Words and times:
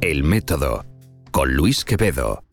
El 0.00 0.22
método 0.22 0.84
con 1.32 1.54
Luis 1.54 1.84
Quevedo. 1.84 2.44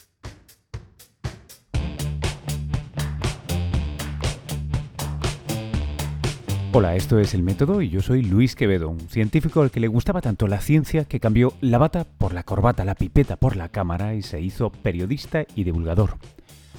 Hola, 6.74 6.96
esto 6.96 7.20
es 7.20 7.36
El 7.36 7.44
Método 7.44 7.84
y 7.84 7.90
yo 7.90 8.02
soy 8.02 8.24
Luis 8.24 8.56
Quevedo, 8.56 8.90
un 8.90 9.00
científico 9.00 9.62
al 9.62 9.70
que 9.70 9.80
le 9.80 9.88
gustaba 9.88 10.22
tanto 10.22 10.48
la 10.48 10.60
ciencia 10.60 11.06
que 11.06 11.20
cambió 11.20 11.54
la 11.62 11.78
bata 11.78 12.04
por 12.18 12.34
la 12.34 12.42
corbata, 12.42 12.84
la 12.84 12.96
pipeta 12.96 13.36
por 13.36 13.56
la 13.56 13.70
cámara 13.70 14.16
y 14.16 14.24
se 14.24 14.42
hizo 14.42 14.72
periodista 14.72 15.46
y 15.56 15.66
divulgador. 15.66 16.18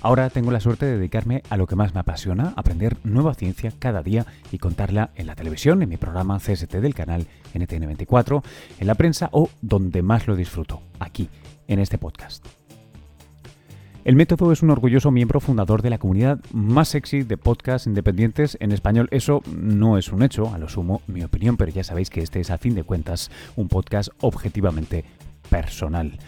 Ahora 0.02 0.30
tengo 0.30 0.50
la 0.50 0.60
suerte 0.60 0.86
de 0.86 0.96
dedicarme 0.96 1.42
a 1.50 1.56
lo 1.56 1.66
que 1.66 1.76
más 1.76 1.94
me 1.94 2.00
apasiona, 2.00 2.52
aprender 2.56 2.96
nueva 3.02 3.34
ciencia 3.34 3.72
cada 3.78 4.02
día 4.02 4.26
y 4.52 4.58
contarla 4.58 5.10
en 5.16 5.26
la 5.26 5.34
televisión, 5.34 5.82
en 5.82 5.88
mi 5.88 5.96
programa 5.96 6.38
CST 6.38 6.74
del 6.76 6.94
canal 6.94 7.26
NTN24, 7.54 8.42
en 8.78 8.86
la 8.86 8.94
prensa 8.94 9.28
o 9.32 9.50
donde 9.62 10.02
más 10.02 10.26
lo 10.26 10.36
disfruto, 10.36 10.82
aquí, 11.00 11.28
en 11.66 11.78
este 11.80 11.98
podcast. 11.98 12.46
El 14.06 14.14
método 14.14 14.52
es 14.52 14.62
un 14.62 14.70
orgulloso 14.70 15.10
miembro 15.10 15.40
fundador 15.40 15.82
de 15.82 15.90
la 15.90 15.98
comunidad 15.98 16.38
más 16.52 16.90
sexy 16.90 17.24
de 17.24 17.36
podcasts 17.36 17.88
independientes 17.88 18.56
en 18.60 18.70
español. 18.70 19.08
Eso 19.10 19.42
no 19.52 19.98
es 19.98 20.12
un 20.12 20.22
hecho, 20.22 20.54
a 20.54 20.58
lo 20.58 20.68
sumo 20.68 21.02
mi 21.08 21.24
opinión, 21.24 21.56
pero 21.56 21.72
ya 21.72 21.82
sabéis 21.82 22.08
que 22.08 22.20
este 22.20 22.38
es 22.38 22.52
a 22.52 22.58
fin 22.58 22.76
de 22.76 22.84
cuentas 22.84 23.32
un 23.56 23.66
podcast 23.66 24.10
objetivamente 24.20 25.04
personal. 25.56 26.18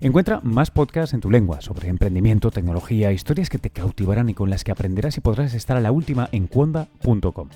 Encuentra 0.00 0.40
más 0.42 0.70
podcasts 0.70 1.12
en 1.12 1.20
tu 1.20 1.30
lengua 1.30 1.60
sobre 1.60 1.88
emprendimiento, 1.88 2.50
tecnología, 2.50 3.12
historias 3.12 3.50
que 3.50 3.58
te 3.58 3.70
cautivarán 3.70 4.30
y 4.30 4.34
con 4.34 4.48
las 4.48 4.64
que 4.64 4.72
aprenderás 4.72 5.18
y 5.18 5.20
podrás 5.20 5.52
estar 5.54 5.76
a 5.76 5.80
la 5.80 5.92
última 5.92 6.28
en 6.32 6.46
cuonda.com. 6.46 7.48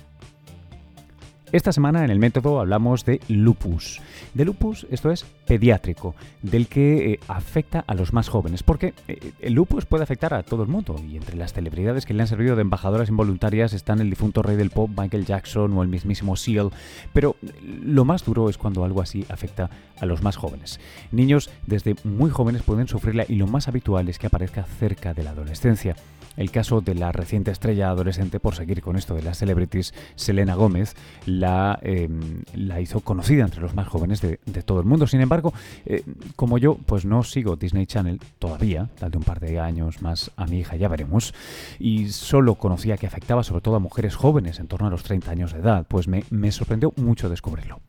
Esta 1.53 1.71
semana 1.71 2.03
en 2.03 2.09
el 2.09 2.17
método 2.17 2.59
hablamos 2.59 3.05
de 3.05 3.21
lupus. 3.27 4.01
De 4.33 4.43
lupus, 4.43 4.87
esto 4.89 5.11
es 5.11 5.23
pediátrico, 5.45 6.15
del 6.41 6.65
que 6.67 7.11
eh, 7.11 7.19
afecta 7.27 7.83
a 7.85 7.93
los 7.93 8.11
más 8.11 8.27
jóvenes, 8.27 8.63
porque 8.63 8.95
eh, 9.07 9.33
el 9.39 9.53
lupus 9.53 9.85
puede 9.85 10.01
afectar 10.01 10.33
a 10.33 10.41
todo 10.41 10.63
el 10.63 10.69
mundo 10.69 10.99
y 11.07 11.15
entre 11.15 11.37
las 11.37 11.53
celebridades 11.53 12.07
que 12.07 12.15
le 12.15 12.23
han 12.23 12.27
servido 12.27 12.55
de 12.55 12.63
embajadoras 12.63 13.07
involuntarias 13.07 13.73
están 13.73 14.01
el 14.01 14.09
difunto 14.09 14.41
rey 14.41 14.55
del 14.55 14.71
pop 14.71 14.89
Michael 14.97 15.27
Jackson 15.27 15.77
o 15.77 15.83
el 15.83 15.89
mismísimo 15.89 16.35
Seal, 16.35 16.71
pero 17.13 17.35
lo 17.61 18.03
más 18.03 18.25
duro 18.25 18.49
es 18.49 18.57
cuando 18.57 18.83
algo 18.83 19.03
así 19.03 19.23
afecta 19.29 19.69
a 19.99 20.07
los 20.07 20.23
más 20.23 20.37
jóvenes. 20.37 20.79
Niños 21.11 21.51
desde 21.67 21.93
muy 22.03 22.31
jóvenes 22.31 22.63
pueden 22.63 22.87
sufrirla 22.87 23.25
y 23.29 23.35
lo 23.35 23.45
más 23.45 23.67
habitual 23.67 24.09
es 24.09 24.17
que 24.17 24.25
aparezca 24.25 24.63
cerca 24.63 25.13
de 25.13 25.21
la 25.21 25.29
adolescencia. 25.29 25.95
El 26.37 26.51
caso 26.51 26.81
de 26.81 26.95
la 26.95 27.11
reciente 27.11 27.51
estrella 27.51 27.89
adolescente, 27.89 28.39
por 28.39 28.55
seguir 28.55 28.81
con 28.81 28.95
esto 28.95 29.15
de 29.15 29.23
las 29.23 29.37
celebrities, 29.37 29.93
Selena 30.15 30.55
Gómez, 30.55 30.95
la, 31.25 31.79
em, 31.81 32.43
la 32.55 32.81
hizo 32.81 33.01
conocida 33.01 33.43
entre 33.43 33.61
los 33.61 33.75
más 33.75 33.87
jóvenes 33.87 34.21
de, 34.21 34.37
todo 34.63 34.79
el 34.79 34.85
mundo. 34.85 35.07
Sin 35.07 35.21
embargo, 35.21 35.53
eh, 35.85 36.03
como 36.35 36.57
yo, 36.57 36.77
pues 36.85 37.05
no 37.05 37.23
sigo 37.23 37.55
Disney 37.55 37.85
Channel 37.85 38.19
todavía, 38.39 38.89
de 38.99 39.17
un 39.17 39.23
par 39.23 39.39
de 39.39 39.59
años 39.59 40.01
más 40.01 40.31
a 40.37 40.45
mi 40.45 40.59
hija, 40.59 40.75
ya 40.75 40.87
veremos, 40.87 41.33
y 41.79 42.09
solo 42.09 42.55
conocía 42.55 42.97
que 42.97 43.07
afectaba 43.07 43.43
sobre 43.43 43.61
todo 43.61 43.75
a 43.75 43.79
mujeres 43.79 44.15
jóvenes 44.15 44.59
en 44.59 44.67
torno 44.67 44.87
a 44.87 44.89
los 44.89 45.03
30 45.03 45.31
años 45.31 45.53
de 45.53 45.59
edad, 45.59 45.85
pues 45.87 46.07
me, 46.07 46.23
me 46.29 46.51
sorprendió 46.51 46.93
mucho 46.95 47.29
descubrirlo. 47.29 47.79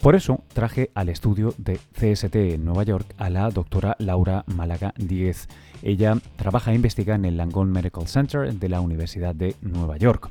Por 0.00 0.14
eso 0.14 0.44
traje 0.52 0.90
al 0.94 1.08
estudio 1.08 1.54
de 1.58 1.78
CST 1.92 2.36
en 2.36 2.64
Nueva 2.64 2.82
York 2.82 3.14
a 3.18 3.30
la 3.30 3.50
doctora 3.50 3.96
Laura 3.98 4.44
Málaga 4.46 4.92
Díez. 4.96 5.48
Ella 5.82 6.16
trabaja 6.36 6.72
e 6.72 6.76
investiga 6.76 7.14
en 7.14 7.24
el 7.24 7.36
Langone 7.36 7.72
Medical 7.72 8.06
Center 8.06 8.52
de 8.52 8.68
la 8.68 8.80
Universidad 8.80 9.34
de 9.34 9.56
Nueva 9.62 9.96
York. 9.96 10.30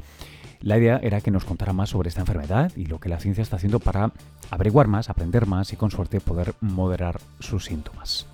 La 0.62 0.78
idea 0.78 1.00
era 1.04 1.22
que 1.22 1.32
nos 1.32 1.46
contara 1.46 1.74
más 1.74 1.90
sobre 1.90 2.10
esta 2.10 2.22
enfermedad 2.22 2.72
y 2.76 2.86
lo 2.86 3.00
que 3.00 3.10
la 3.10 3.20
ciencia 3.20 3.42
está 3.42 3.58
haciendo 3.58 3.80
para 3.80 4.12
averiguar 4.50 4.88
más, 4.88 5.10
aprender 5.10 5.46
más 5.46 5.74
y 5.74 5.76
con 5.76 5.92
suerte 5.92 6.20
poder 6.20 6.54
moderar 6.62 7.20
sus 7.40 7.66
síntomas. 7.66 8.26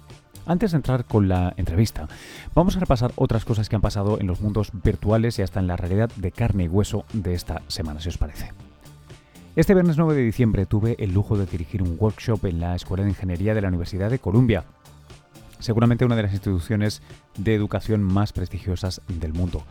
Antes 0.46 0.72
de 0.72 0.78
entrar 0.78 1.06
con 1.06 1.28
la 1.28 1.54
entrevista, 1.58 2.08
vamos 2.56 2.76
a 2.76 2.80
repasar 2.80 3.12
otras 3.16 3.46
cosas 3.46 3.70
que 3.70 3.76
han 3.76 3.82
pasado 3.82 4.20
en 4.20 4.28
los 4.28 4.42
mundos 4.42 4.72
virtuales 4.84 5.38
y 5.40 5.42
hasta 5.42 5.60
en 5.60 5.68
la 5.68 5.78
realidad 5.78 6.10
de 6.16 6.32
carne 6.32 6.64
y 6.64 6.68
hueso 6.68 7.06
de 7.14 7.34
esta 7.34 7.62
semana, 7.68 8.00
si 8.00 8.10
os 8.10 8.18
parece. 8.18 8.52
Este 9.54 9.74
viernes 9.74 9.98
9 9.98 10.16
de 10.16 10.22
diciembre 10.22 10.66
tuve 10.66 10.96
el 10.98 11.14
lujo 11.14 11.38
de 11.38 11.46
dirigir 11.46 11.84
un 11.84 11.98
workshop 12.00 12.46
en 12.46 12.62
la 12.62 12.74
Escuela 12.74 13.04
de 13.04 13.10
Ingeniería 13.10 13.54
de 13.54 13.60
la 13.60 13.68
Universidad 13.68 14.10
de 14.10 14.18
Columbia, 14.18 14.64
seguramente 15.60 16.06
una 16.06 16.16
de 16.16 16.24
las 16.24 16.32
instituciones 16.32 17.02
de 17.38 17.54
educación 17.54 18.02
más 18.02 18.32
prestigiosas 18.32 19.02
del 19.10 19.34
mundo. 19.34 19.62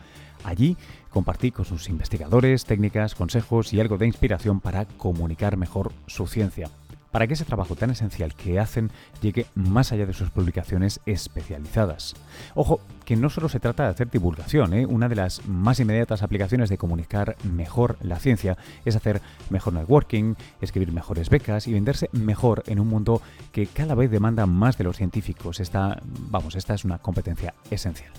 Allí 0.43 0.77
compartí 1.09 1.49
con 1.49 1.65
sus 1.65 1.89
investigadores 1.89 2.65
técnicas, 2.65 3.15
consejos 3.15 3.73
y 3.73 3.79
algo 3.79 3.97
de 3.97 4.05
inspiración 4.05 4.59
para 4.59 4.85
comunicar 4.85 5.57
mejor 5.57 5.91
su 6.05 6.27
ciencia 6.27 6.69
para 7.11 7.27
que 7.27 7.33
ese 7.33 7.45
trabajo 7.45 7.75
tan 7.75 7.91
esencial 7.91 8.33
que 8.35 8.59
hacen 8.59 8.91
llegue 9.21 9.45
más 9.55 9.91
allá 9.91 10.05
de 10.05 10.13
sus 10.13 10.29
publicaciones 10.29 11.01
especializadas. 11.05 12.15
Ojo, 12.55 12.81
que 13.05 13.15
no 13.15 13.29
solo 13.29 13.49
se 13.49 13.59
trata 13.59 13.83
de 13.83 13.89
hacer 13.89 14.09
divulgación, 14.09 14.73
¿eh? 14.73 14.85
una 14.85 15.09
de 15.09 15.15
las 15.15 15.45
más 15.47 15.79
inmediatas 15.79 16.23
aplicaciones 16.23 16.69
de 16.69 16.77
comunicar 16.77 17.35
mejor 17.43 17.97
la 18.01 18.19
ciencia 18.19 18.57
es 18.85 18.95
hacer 18.95 19.21
mejor 19.49 19.73
networking, 19.73 20.35
escribir 20.61 20.91
mejores 20.91 21.29
becas 21.29 21.67
y 21.67 21.73
venderse 21.73 22.09
mejor 22.13 22.63
en 22.67 22.79
un 22.79 22.87
mundo 22.87 23.21
que 23.51 23.67
cada 23.67 23.95
vez 23.95 24.09
demanda 24.09 24.45
más 24.45 24.77
de 24.77 24.85
los 24.85 24.97
científicos. 24.97 25.59
Esta, 25.59 26.01
vamos, 26.29 26.55
esta 26.55 26.73
es 26.73 26.85
una 26.85 26.99
competencia 26.99 27.53
esencial. 27.69 28.11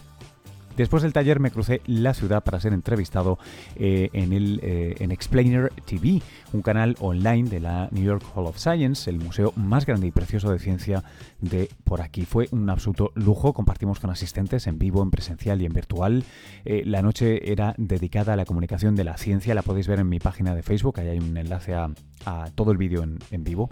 Después 0.77 1.03
del 1.03 1.13
taller 1.13 1.39
me 1.39 1.51
crucé 1.51 1.83
la 1.87 2.15
ciudad 2.15 2.43
para 2.43 2.59
ser 2.61 2.73
entrevistado 2.73 3.39
eh, 3.77 4.09
en, 4.13 4.33
el, 4.33 4.61
eh, 4.63 4.95
en 5.01 5.13
Explainer 5.13 5.71
TV, 5.85 6.23
un 6.53 6.63
canal 6.63 6.97
online 7.01 7.49
de 7.49 7.61
la 7.61 7.89
New 7.91 8.05
York 8.05 8.25
Hall 8.35 8.47
of 8.47 8.59
Science, 8.59 9.09
el 9.11 9.19
museo 9.19 9.53
más 9.57 9.85
grande 9.85 10.07
y 10.07 10.11
precioso 10.11 10.51
de 10.51 10.59
ciencia 10.59 11.05
de 11.41 11.69
por 11.85 12.01
aquí. 12.01 12.25
Fue 12.25 12.49
un 12.53 12.71
absoluto 12.71 13.13
lujo, 13.15 13.53
compartimos 13.53 14.01
con 14.01 14.11
asistentes 14.11 14.67
en 14.67 14.79
vivo, 14.79 15.03
en 15.03 15.11
presencial 15.11 15.61
y 15.61 15.67
en 15.67 15.73
virtual. 15.73 16.25
Eh, 16.65 16.83
la 16.87 17.03
noche 17.03 17.53
era 17.53 17.75
dedicada 17.77 18.33
a 18.33 18.37
la 18.37 18.47
comunicación 18.47 18.97
de 18.97 19.05
la 19.05 19.19
ciencia, 19.19 19.55
la 19.55 19.63
podéis 19.63 19.89
ver 19.89 20.01
en 20.01 20.09
mi 20.09 20.21
página 20.21 20.55
de 20.55 20.63
Facebook, 20.63 21.01
ahí 21.01 21.09
hay 21.09 21.19
un 21.19 21.37
enlace 21.37 21.75
a, 21.75 21.91
todo 22.55 22.71
el 22.71 22.79
vídeo 22.79 23.03
en, 23.03 23.19
en 23.33 23.43
vivo. 23.43 23.69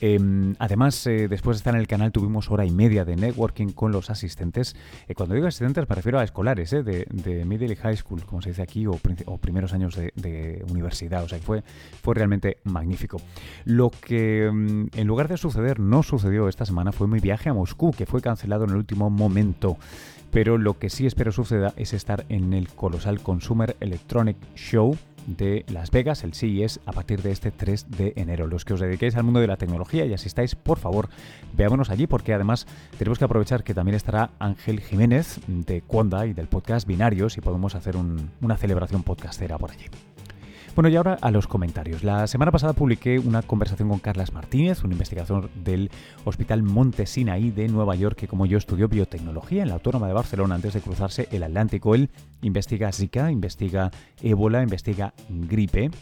Em, 0.00 0.54
además, 0.58 1.06
eh, 1.06 1.28
después 1.28 1.56
de 1.56 1.58
estar 1.58 1.74
en 1.74 1.80
el 1.80 1.86
canal 1.86 2.12
tuvimos 2.12 2.50
hora 2.50 2.64
y 2.64 2.70
media 2.70 3.04
de 3.04 3.16
networking 3.16 3.68
con 3.68 3.92
los 3.92 4.10
asistentes. 4.10 4.76
Eh, 5.08 5.14
cuando 5.14 5.34
digo 5.34 5.46
asistentes 5.46 5.88
me 5.88 5.94
refiero 5.94 6.18
a 6.18 6.24
escolares 6.24 6.72
eh, 6.72 6.82
de, 6.82 7.44
middle 7.44 7.72
y 7.72 7.76
high 7.76 7.96
school, 7.96 8.24
como 8.24 8.42
se 8.42 8.50
dice 8.50 8.62
aquí, 8.62 8.86
o, 8.86 8.98
primeros 9.38 9.72
años 9.72 9.96
de, 9.96 10.64
universidad. 10.70 11.24
O 11.24 11.28
sea 11.28 11.38
fue, 11.38 11.62
fue 12.02 12.14
realmente 12.14 12.58
magnífico. 12.64 13.20
Lo 13.64 13.90
que 13.90 14.46
em, 14.46 14.88
en 14.94 15.06
lugar 15.06 15.28
de 15.28 15.36
suceder 15.36 15.80
no 15.80 16.02
sucedió 16.02 16.48
esta 16.48 16.64
semana 16.64 16.92
fue 16.92 17.08
mi 17.08 17.20
viaje 17.20 17.48
a 17.48 17.54
Moscú, 17.54 17.90
que 17.92 18.06
fue 18.06 18.20
cancelado 18.20 18.64
en 18.64 18.70
el 18.70 18.76
último 18.76 19.10
momento 19.10 19.78
pero 20.30 20.58
lo 20.58 20.80
que 20.80 20.90
sí 20.90 21.06
espero 21.06 21.30
suceda 21.30 21.72
es 21.76 21.92
estar 21.92 22.26
en 22.28 22.54
el 22.54 22.68
colosal 22.68 23.20
Consumer 23.20 23.76
Electronic 23.78 24.36
Show 24.56 24.96
de 25.26 25.64
Las 25.68 25.90
Vegas, 25.90 26.24
el 26.24 26.34
CES, 26.34 26.80
a 26.86 26.92
partir 26.92 27.22
de 27.22 27.32
este 27.32 27.50
3 27.50 27.90
de 27.90 28.12
enero. 28.16 28.46
Los 28.46 28.64
que 28.64 28.74
os 28.74 28.80
dediquéis 28.80 29.16
al 29.16 29.24
mundo 29.24 29.40
de 29.40 29.46
la 29.46 29.56
tecnología 29.56 30.04
y 30.06 30.12
asistáis, 30.12 30.54
por 30.54 30.78
favor, 30.78 31.08
veámonos 31.56 31.90
allí 31.90 32.06
porque 32.06 32.34
además 32.34 32.66
tenemos 32.98 33.18
que 33.18 33.24
aprovechar 33.24 33.64
que 33.64 33.74
también 33.74 33.94
estará 33.94 34.30
Ángel 34.38 34.80
Jiménez 34.80 35.40
de 35.46 35.82
Conda 35.82 36.26
y 36.26 36.32
del 36.32 36.48
podcast 36.48 36.86
Binarios 36.86 37.36
y 37.36 37.40
podemos 37.40 37.74
hacer 37.74 37.94
una 37.96 38.56
celebración 38.56 39.02
podcastera 39.02 39.58
por 39.58 39.70
allí. 39.70 39.86
Bueno, 40.74 40.88
y 40.88 40.96
ahora 40.96 41.16
a 41.20 41.30
los 41.30 41.46
comentarios. 41.46 42.02
La 42.02 42.26
semana 42.26 42.50
pasada 42.50 42.72
publiqué 42.72 43.20
una 43.20 43.42
conversación 43.42 43.88
con 43.88 44.00
Carlas 44.00 44.32
Martínez, 44.32 44.82
un 44.82 44.90
investigador 44.90 45.48
del 45.50 45.88
Hospital 46.24 46.64
Monte 46.64 47.06
Sinaí 47.06 47.52
de 47.52 47.68
Nueva 47.68 47.94
York, 47.94 48.16
que 48.16 48.26
como 48.26 48.44
yo 48.44 48.58
estudió 48.58 48.88
biotecnología 48.88 49.62
en 49.62 49.68
la 49.68 49.74
Autónoma 49.74 50.08
de 50.08 50.14
Barcelona 50.14 50.56
antes 50.56 50.74
de 50.74 50.80
cruzarse 50.80 51.28
el 51.30 51.44
Atlántico. 51.44 51.94
Él 51.94 52.10
investiga 52.42 52.90
Zika, 52.90 53.30
investiga 53.30 53.92
ébola, 54.20 54.64
investiga 54.64 55.14
gripe. 55.28 55.92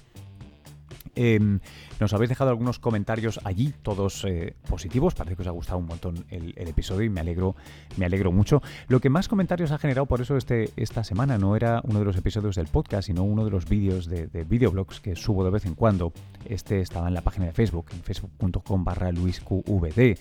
Em, 1.14 1.60
nos 2.00 2.12
habéis 2.12 2.30
dejado 2.30 2.50
algunos 2.50 2.78
comentarios 2.78 3.40
allí, 3.44 3.72
todos 3.82 4.24
eh, 4.24 4.54
positivos. 4.68 5.14
Parece 5.14 5.36
que 5.36 5.42
os 5.42 5.48
ha 5.48 5.52
gustado 5.52 5.78
un 5.78 5.86
montón 5.86 6.24
el, 6.30 6.54
episodio 6.56 7.04
y 7.04 7.10
me 7.10 7.20
alegro, 7.20 7.54
me 7.96 8.06
alegro 8.06 8.32
mucho. 8.32 8.62
Lo 8.88 9.00
que 9.00 9.10
más 9.10 9.28
comentarios 9.28 9.72
ha 9.72 9.78
generado 9.78 10.06
por 10.06 10.20
eso 10.20 10.36
este, 10.36 10.70
esta 10.76 11.04
semana 11.04 11.38
no 11.38 11.56
era 11.56 11.80
uno 11.84 11.98
de 11.98 12.04
los 12.04 12.16
episodios 12.16 12.56
del 12.56 12.66
podcast, 12.66 13.06
sino 13.06 13.22
uno 13.24 13.44
de 13.44 13.50
los 13.50 13.68
vídeos 13.68 14.06
de, 14.06 14.26
videoblogs 14.44 15.00
que 15.00 15.16
subo 15.16 15.44
de 15.44 15.50
vez 15.50 15.66
en 15.66 15.74
cuando. 15.74 16.12
Este 16.44 16.80
estaba 16.80 17.08
en 17.08 17.14
la 17.14 17.20
página 17.20 17.46
de 17.46 17.52
Facebook, 17.52 17.86
en 17.92 18.02
facebook.com 18.02 18.84
barra 18.84 19.12
luisqvd. 19.12 20.18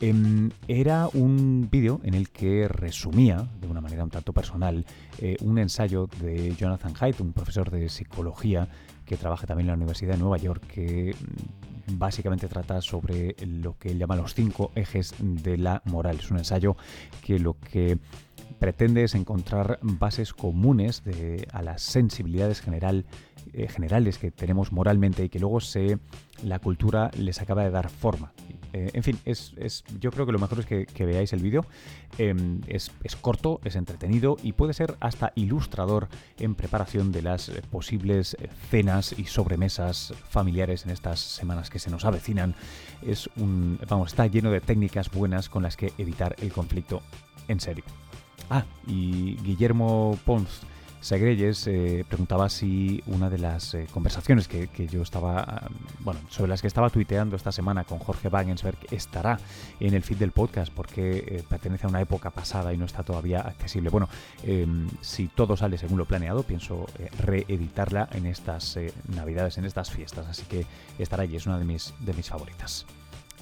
Em, 0.00 0.50
era 0.66 1.08
un 1.14 1.68
vídeo 1.70 2.00
en 2.02 2.14
el 2.14 2.28
que 2.28 2.68
resumía, 2.68 3.46
de 3.60 3.68
una 3.68 3.80
manera 3.80 4.04
un 4.04 4.10
tanto 4.10 4.32
personal, 4.32 4.84
eh, 5.18 5.36
un 5.40 5.58
ensayo 5.58 6.08
de 6.20 6.54
Jonathan 6.56 6.92
Haidt, 6.98 7.20
un 7.20 7.32
profesor 7.32 7.70
de 7.70 7.88
psicología 7.88 8.68
que 9.04 9.16
trabaja 9.16 9.46
también 9.46 9.66
en 9.66 9.72
la 9.72 9.76
Universidad 9.76 10.12
de 10.12 10.18
Nueva 10.18 10.38
York, 10.38 10.66
que 10.66 11.14
mm, 11.14 11.98
básicamente 11.98 12.48
trata 12.48 12.80
sobre 12.80 13.36
lo 13.46 13.78
que 13.78 13.90
él 13.90 13.98
llama 13.98 14.16
los 14.16 14.34
cinco 14.34 14.72
ejes 14.74 15.14
de 15.18 15.58
la 15.58 15.82
moral. 15.84 16.16
Es 16.18 16.30
un 16.30 16.38
ensayo 16.38 16.76
que 17.22 17.38
lo 17.38 17.58
que 17.58 17.98
pretende 18.58 19.04
es 19.04 19.14
encontrar 19.14 19.78
bases 19.82 20.32
comunes 20.32 21.04
de, 21.04 21.46
a 21.52 21.62
las 21.62 21.82
sensibilidades 21.82 22.60
general 22.60 23.04
eh, 23.52 23.68
generales 23.68 24.18
que 24.18 24.30
tenemos 24.30 24.72
moralmente 24.72 25.24
y 25.24 25.28
que 25.28 25.38
luego 25.38 25.60
se, 25.60 25.98
la 26.42 26.58
cultura 26.58 27.10
les 27.16 27.40
acaba 27.40 27.64
de 27.64 27.70
dar 27.70 27.90
forma. 27.90 28.32
Eh, 28.72 28.90
en 28.92 29.02
fin, 29.04 29.18
es, 29.24 29.54
yo 30.00 30.10
creo 30.10 30.26
que 30.26 30.32
lo 30.32 30.38
mejor 30.38 30.58
es 30.58 30.66
que, 30.66 31.06
veáis 31.06 31.32
el 31.32 31.40
vídeo. 31.40 31.64
Em, 32.18 32.60
es, 32.66 32.90
corto, 33.20 33.60
es 33.64 33.76
entretenido 33.76 34.36
y 34.42 34.52
puede 34.52 34.74
ser 34.74 34.96
hasta 35.00 35.32
ilustrador 35.36 36.08
en 36.38 36.54
preparación 36.54 37.12
de 37.12 37.22
las 37.22 37.50
posibles 37.70 38.36
cenas 38.70 39.14
y 39.16 39.26
sobremesas 39.26 40.12
familiares 40.28 40.84
en 40.84 40.90
estas 40.90 41.20
semanas 41.20 41.70
que 41.70 41.78
se 41.78 41.90
nos 41.90 42.04
avecinan. 42.04 42.56
Es 43.02 43.30
un, 43.36 43.78
vamos, 43.88 44.08
está 44.08 44.26
lleno 44.26 44.50
de 44.50 44.60
técnicas 44.60 45.10
buenas 45.10 45.48
con 45.48 45.62
las 45.62 45.76
que 45.76 45.92
evitar 45.98 46.34
el 46.40 46.52
conflicto 46.52 47.02
en 47.46 47.60
serio. 47.60 47.84
Ah, 48.50 48.64
y 48.86 49.36
Guillermo 49.36 50.18
Pons 50.24 50.62
Segreyes 51.04 51.66
eh, 51.66 52.02
preguntaba 52.08 52.48
si 52.48 53.02
una 53.08 53.28
de 53.28 53.36
las 53.36 53.74
eh, 53.74 53.86
conversaciones 53.92 54.48
que, 54.48 54.88
yo 54.88 55.02
estaba, 55.02 55.68
bueno, 56.00 56.18
sobre 56.30 56.48
las 56.48 56.62
que 56.62 56.66
estaba 56.66 56.88
tuiteando 56.88 57.36
esta 57.36 57.52
semana 57.52 57.84
con 57.84 57.98
Jorge 57.98 58.28
Wagensberg 58.28 58.78
estará 58.90 59.38
en 59.80 59.92
el 59.92 60.02
feed 60.02 60.16
del 60.16 60.30
podcast 60.30 60.72
porque 60.72 61.18
eh, 61.18 61.44
pertenece 61.46 61.84
a 61.84 61.90
una 61.90 62.00
época 62.00 62.30
pasada 62.30 62.72
y 62.72 62.78
no 62.78 62.86
está 62.86 63.02
todavía 63.02 63.42
accesible. 63.42 63.90
Bueno, 63.90 64.08
em, 64.44 64.88
si 65.02 65.28
todo 65.28 65.58
sale 65.58 65.76
según 65.76 65.98
lo 65.98 66.06
planeado, 66.06 66.42
pienso 66.42 66.86
reeditarla 67.18 68.08
en 68.12 68.24
estas 68.24 68.78
navidades, 69.14 69.58
en 69.58 69.66
estas 69.66 69.90
fiestas, 69.90 70.26
así 70.26 70.44
que 70.44 70.64
estará 70.98 71.24
allí, 71.24 71.36
es 71.36 71.46
una 71.46 71.58
de 71.58 71.66
mis, 71.66 71.92
de 72.00 72.14
mis 72.14 72.30
favoritas. 72.30 72.86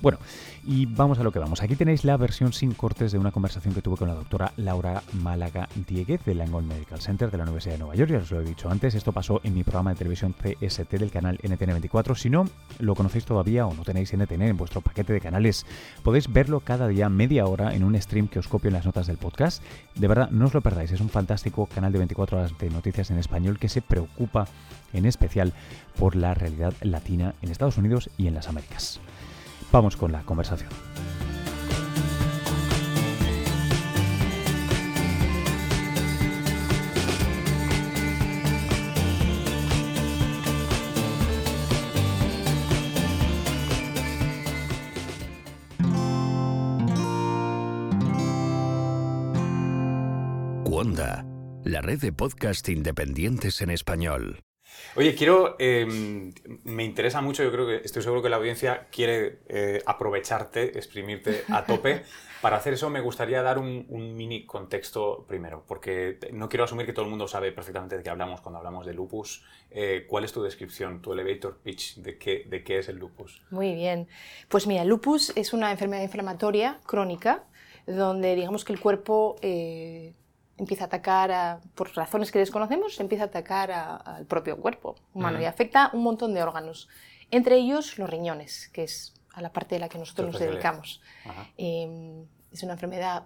Bueno, 0.03 0.19
y 0.67 0.87
vamos 0.87 1.21
a 1.21 1.23
lo 1.23 1.31
que 1.31 1.39
vamos. 1.39 1.63
Aquí 1.63 1.77
tenéis 1.77 2.05
la 2.05 2.17
versión 2.17 2.53
sin 2.53 2.73
cortes 2.73 3.13
de 3.13 3.19
una 3.19 3.31
conversación 3.31 3.73
que 3.73 3.83
tuve 3.83 3.97
con 3.97 4.09
la 4.09 4.15
doctora 4.15 4.53
Laura 4.57 5.05
Málaga 5.13 5.69
Dieguez 5.87 6.25
del 6.25 6.39
Langone 6.39 6.67
Medical 6.67 7.01
Center 7.01 7.31
de 7.31 7.39
la 7.39 7.45
Universidad 7.45 7.75
de 7.75 7.79
Nueva 7.79 7.95
York. 7.95 8.11
Ya 8.11 8.19
os 8.19 8.33
lo 8.33 8.41
he 8.41 8.45
dicho 8.45 8.69
antes, 8.69 8.97
esto 8.97 9.13
pasó 9.13 9.41
en 9.45 9.55
mi 9.55 9.63
programa 9.63 9.91
de 9.91 9.97
televisión 9.97 10.35
CST 10.35 10.91
del 10.95 11.13
canal 11.13 11.39
NTN24. 11.39 12.17
Si 12.17 12.31
no 12.31 12.49
lo 12.81 12.97
conocéis 12.97 13.25
todavía 13.25 13.65
o 13.65 13.75
no 13.75 13.85
tenéis 13.85 14.13
NTN 14.13 14.43
en 14.43 14.57
vuestro 14.57 14.81
paquete 14.81 15.13
de 15.13 15.21
canales, 15.21 15.67
podéis 16.03 16.33
verlo 16.33 16.59
cada 16.59 16.89
día 16.89 17.09
media 17.09 17.47
hora 17.47 17.73
en 17.73 17.85
un 17.85 17.95
stream 18.03 18.27
que 18.27 18.41
os 18.41 18.49
copio 18.49 18.69
en 18.69 18.75
las 18.75 18.87
notas 18.87 19.07
del 19.07 19.19
podcast. 19.19 19.63
De 19.95 20.09
verdad, 20.09 20.31
no 20.31 20.47
os 20.47 20.55
lo 20.55 20.63
perdáis, 20.63 20.91
es 20.91 21.01
un 21.01 21.11
fantástico 21.11 21.67
canal 21.67 21.93
de 21.93 21.99
24 21.99 22.39
horas 22.39 22.59
de 22.59 22.71
noticias 22.71 23.13
en 23.13 23.19
español 23.19 23.61
que 23.61 23.69
se 23.69 23.83
preocupa 23.83 24.49
en 24.93 25.07
especial 25.07 25.53
por 25.97 26.17
la 26.17 26.35
realidad 26.35 26.75
latina 26.81 27.37
en 27.41 27.53
Estados 27.53 27.79
Unidos 27.79 28.11
y 28.19 28.27
en 28.27 28.35
las 28.35 28.49
Américas. 28.49 29.01
Vamos 29.73 29.97
con 29.97 30.13
la 30.13 30.23
conversación. 30.23 30.69
Wanda, 50.67 51.25
la 51.65 51.81
red 51.81 51.99
de 51.99 52.13
podcast 52.13 52.69
independientes 52.69 53.63
en 53.63 53.71
español. 53.71 54.43
Oye, 54.95 55.15
quiero, 55.15 55.57
em, 55.59 56.33
me 56.65 56.85
interesa 56.85 57.21
mucho, 57.23 57.43
yo 57.43 57.51
creo 57.51 57.67
que 57.67 57.77
estoy 57.77 58.03
seguro 58.03 58.23
que 58.23 58.29
la 58.29 58.37
audiencia 58.37 58.89
quiere 58.91 59.39
eh, 59.49 59.83
aprovecharte, 59.87 60.79
exprimirte 60.79 61.45
a 61.49 61.65
tope. 61.65 62.03
Para 62.43 62.57
hacer 62.57 62.73
eso 62.75 62.91
me 62.91 63.01
gustaría 63.01 63.41
dar 63.41 63.59
un, 63.59 63.87
mini 63.89 64.45
contexto 64.45 65.25
primero, 65.29 65.65
porque 65.67 66.19
no 66.33 66.49
quiero 66.49 66.65
asumir 66.65 66.87
que 66.87 66.93
todo 66.93 67.05
el 67.05 67.11
mundo 67.11 67.29
sabe 67.29 67.53
perfectamente 67.53 67.97
de 67.97 68.03
qué 68.03 68.11
hablamos 68.11 68.41
cuando 68.41 68.59
hablamos 68.59 68.85
de 68.85 68.95
lupus. 68.95 69.45
Eh, 69.71 70.07
¿Cuál 70.09 70.25
es 70.25 70.33
tu 70.33 70.43
descripción, 70.43 71.01
tu 71.01 71.13
elevator 71.13 71.59
pitch 71.63 71.99
de 71.99 72.19
qué, 72.19 72.45
de 72.49 72.65
qué 72.65 72.81
es 72.81 72.89
el 72.89 72.97
lupus? 72.97 73.41
Muy 73.51 73.75
bien. 73.75 74.09
Pues 74.49 74.67
mira, 74.67 74.85
lupus 74.85 75.33
es 75.37 75.53
una 75.53 75.71
enfermedad 75.71 76.03
inflamatoria 76.03 76.81
crónica 76.85 77.45
donde 77.87 78.35
digamos 78.35 78.65
que 78.65 78.73
el 78.73 78.81
cuerpo 78.81 79.37
eh, 79.41 80.15
empieza 80.59 80.85
a 80.85 80.87
atacar, 80.87 81.61
por 81.75 81.95
razones 81.97 82.31
que 82.31 82.39
desconocemos, 82.39 82.99
empieza 83.01 83.25
a 83.25 83.27
atacar 83.27 83.71
al 83.71 84.27
propio 84.27 84.57
cuerpo 84.59 84.97
humano 85.15 85.41
y 85.41 85.45
afecta 85.45 85.91
un 85.93 86.03
montón 86.03 86.35
de 86.35 86.43
órganos, 86.43 86.89
entre 87.31 87.57
ellos 87.57 87.99
los 87.99 88.09
riñones, 88.09 88.69
que 88.73 88.85
es 88.85 89.15
a 89.33 89.41
la 89.41 89.53
parte 89.53 89.75
de 89.75 89.81
la 89.81 89.89
que 89.89 89.99
nosotros 89.99 90.33
nos 90.33 90.41
dedicamos. 90.41 91.01
Em, 91.57 92.27
es 92.53 92.63
una 92.63 92.75
enfermedad 92.75 93.25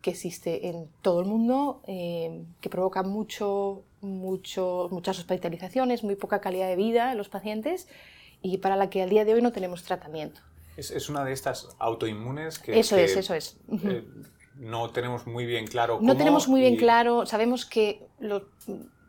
que 0.00 0.10
existe 0.10 0.68
en 0.68 0.88
todo 1.00 1.20
el 1.20 1.26
mundo, 1.26 1.82
em, 1.86 2.46
que 2.60 2.68
provoca 2.68 3.02
mucho, 3.02 3.82
mucho, 4.00 4.88
muchas 4.90 5.18
hospitalizaciones, 5.18 6.02
muy 6.04 6.16
poca 6.16 6.40
calidad 6.40 6.68
de 6.68 6.76
vida 6.76 7.12
en 7.12 7.18
los 7.18 7.28
pacientes 7.28 7.88
y 8.40 8.58
para 8.58 8.76
la 8.76 8.90
que 8.90 9.02
al 9.02 9.10
día 9.10 9.24
de 9.24 9.34
hoy 9.34 9.42
no 9.42 9.52
tenemos 9.52 9.82
tratamiento. 9.84 10.40
Es, 10.76 11.08
una 11.08 11.24
de 11.24 11.32
estas 11.32 11.68
autoinmunes 11.78 12.58
que... 12.58 12.78
Eso 12.78 12.96
es, 12.96 13.14
eso 13.16 13.34
es. 13.34 13.58
Eh, 13.84 14.04
no 14.62 14.90
tenemos 14.90 15.26
muy 15.26 15.44
bien 15.44 15.66
claro 15.66 15.96
cómo. 15.96 16.06
No 16.06 16.16
tenemos 16.16 16.46
muy 16.46 16.60
bien 16.60 16.76
claro, 16.76 17.26
sabemos 17.26 17.66
que 17.66 18.06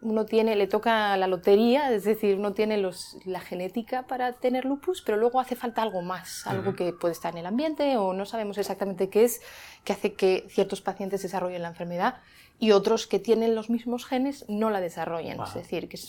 uno 0.01 0.25
tiene, 0.25 0.55
le 0.55 0.65
toca 0.65 1.15
la 1.15 1.27
lotería, 1.27 1.93
es 1.93 2.05
decir, 2.05 2.39
uno 2.39 2.53
tiene 2.53 2.77
los, 2.77 3.17
la 3.23 3.39
genética 3.39 4.07
para 4.07 4.33
tener 4.33 4.65
lupus, 4.65 5.03
pero 5.03 5.17
luego 5.17 5.39
hace 5.39 5.55
falta 5.55 5.83
algo 5.83 6.01
más, 6.01 6.47
algo 6.47 6.75
que 6.75 6.91
puede 6.91 7.11
estar 7.11 7.33
en 7.33 7.39
el 7.39 7.45
ambiente 7.45 7.97
o 7.97 8.13
no 8.13 8.25
sabemos 8.25 8.57
exactamente 8.57 9.09
qué 9.09 9.25
es, 9.25 9.41
que 9.83 9.93
hace 9.93 10.13
que 10.13 10.47
ciertos 10.49 10.81
pacientes 10.81 11.21
desarrollen 11.21 11.61
la 11.61 11.67
enfermedad 11.69 12.21
y 12.57 12.71
otros 12.71 13.05
que 13.05 13.19
tienen 13.19 13.53
los 13.53 13.69
mismos 13.69 14.05
genes 14.05 14.45
no 14.49 14.71
la 14.71 14.81
desarrollen. 14.81 15.39
Es 15.39 15.53
decir, 15.53 15.87
que 15.87 15.99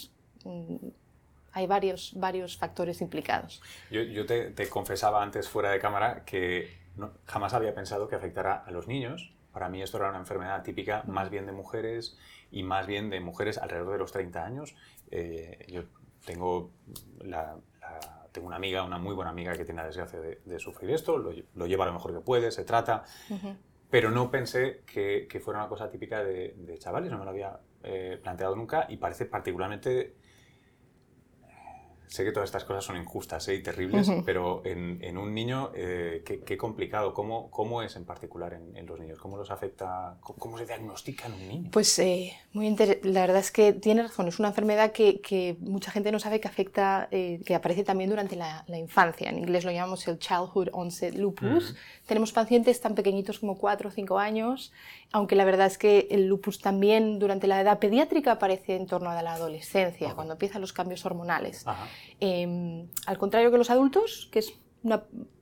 mm, 0.44 0.76
hay 1.52 1.66
varios, 1.66 2.12
varios 2.16 2.56
factores 2.56 3.02
implicados. 3.02 3.60
Yo, 3.90 4.24
te, 4.24 4.52
te 4.52 4.70
confesaba 4.70 5.22
antes 5.22 5.50
fuera 5.50 5.70
de 5.70 5.80
cámara 5.80 6.24
que 6.24 6.82
jamás 7.26 7.52
había 7.54 7.74
pensado 7.74 8.08
que 8.08 8.16
afectara 8.16 8.64
a 8.66 8.70
los 8.70 8.88
niños. 8.88 9.33
Para 9.54 9.68
mí 9.68 9.80
esto 9.80 9.96
era 9.98 10.10
una 10.10 10.18
enfermedad 10.18 10.62
típica 10.64 11.04
más 11.06 11.30
bien 11.30 11.46
de 11.46 11.52
mujeres 11.52 12.18
y 12.50 12.64
más 12.64 12.88
bien 12.88 13.08
de 13.08 13.20
mujeres 13.20 13.56
alrededor 13.56 13.92
de 13.92 13.98
los 13.98 14.12
30 14.12 14.44
años. 14.44 14.74
Eh, 15.12 15.64
yo 15.68 15.84
tengo, 16.26 16.72
tengo 18.32 18.46
una 18.48 18.56
amiga, 18.56 18.82
una 18.82 18.98
muy 18.98 19.14
buena 19.14 19.30
amiga 19.30 19.52
que 19.56 19.64
tiene 19.64 19.80
la 19.80 19.86
desgracia 19.86 20.20
de, 20.20 20.58
sufrir 20.58 20.90
esto, 20.90 21.18
lo, 21.18 21.66
lleva 21.66 21.86
lo 21.86 21.92
mejor 21.92 22.12
que 22.12 22.20
puede, 22.20 22.50
se 22.50 22.64
trata, 22.64 23.04
pero 23.90 24.10
no 24.10 24.28
pensé 24.28 24.82
que, 24.86 25.40
fuera 25.42 25.60
una 25.60 25.68
cosa 25.68 25.88
típica 25.88 26.24
de, 26.24 26.76
chavales, 26.78 27.12
no 27.12 27.18
me 27.18 27.24
lo 27.24 27.30
había 27.30 27.60
eh, 27.84 28.18
planteado 28.20 28.56
nunca 28.56 28.86
y 28.88 28.96
parece 28.96 29.24
particularmente 29.24 30.16
sé 32.06 32.24
que 32.24 32.32
todas 32.32 32.48
estas 32.48 32.64
cosas 32.64 32.84
son 32.84 32.96
injustas 32.96 33.48
¿eh? 33.48 33.54
y 33.54 33.62
terribles, 33.62 34.10
pero 34.24 34.62
en, 34.64 35.18
un 35.18 35.34
niño, 35.34 35.70
eh, 35.74 36.22
qué, 36.24 36.56
complicado. 36.56 37.14
¿Cómo, 37.14 37.50
¿Cómo 37.50 37.82
es 37.82 37.96
en 37.96 38.04
particular 38.04 38.52
en, 38.54 38.86
los 38.86 38.98
niños? 38.98 39.18
¿Cómo 39.18 39.36
los 39.36 39.50
afecta? 39.50 40.16
¿Cómo, 40.20 40.58
se 40.58 40.66
diagnostica 40.66 41.26
en 41.26 41.32
un 41.32 41.48
niño? 41.48 41.70
Pues 41.72 41.98
eh, 41.98 42.32
muy 42.52 42.74
la 43.02 43.20
verdad 43.20 43.38
es 43.38 43.50
que 43.50 43.72
tiene 43.72 44.02
razón. 44.02 44.28
Es 44.28 44.38
una 44.38 44.48
enfermedad 44.48 44.92
que, 44.92 45.20
que 45.20 45.56
mucha 45.60 45.90
gente 45.90 46.12
no 46.12 46.18
sabe 46.18 46.40
que 46.40 46.48
afecta, 46.48 47.08
que 47.10 47.54
aparece 47.54 47.84
también 47.84 48.10
durante 48.10 48.36
la, 48.36 48.64
la, 48.68 48.78
infancia. 48.78 49.30
En 49.30 49.38
inglés 49.38 49.64
lo 49.64 49.70
llamamos 49.70 50.06
el 50.08 50.18
Childhood 50.18 50.68
Onset 50.72 51.14
Lupus. 51.14 51.74
Tenemos 52.06 52.32
pacientes 52.32 52.80
tan 52.80 52.94
pequeñitos 52.94 53.38
como 53.38 53.56
4 53.56 53.88
o 53.88 53.92
5 53.92 54.18
años, 54.18 54.72
aunque 55.14 55.36
la 55.36 55.44
verdad 55.44 55.68
es 55.68 55.78
que 55.78 56.08
el 56.10 56.26
lupus 56.26 56.58
también 56.58 57.20
durante 57.20 57.46
la 57.46 57.60
edad 57.60 57.78
pediátrica 57.78 58.32
aparece 58.32 58.74
en 58.74 58.88
torno 58.88 59.10
a 59.10 59.22
la 59.22 59.34
adolescencia, 59.34 60.12
cuando 60.12 60.32
empiezan 60.32 60.60
los 60.60 60.72
cambios 60.72 61.06
hormonales. 61.06 61.64
Em, 62.18 62.88
al 63.06 63.16
contrario 63.16 63.52
que 63.52 63.58
los 63.58 63.70
adultos, 63.70 64.28
que 64.32 64.40
es 64.40 64.54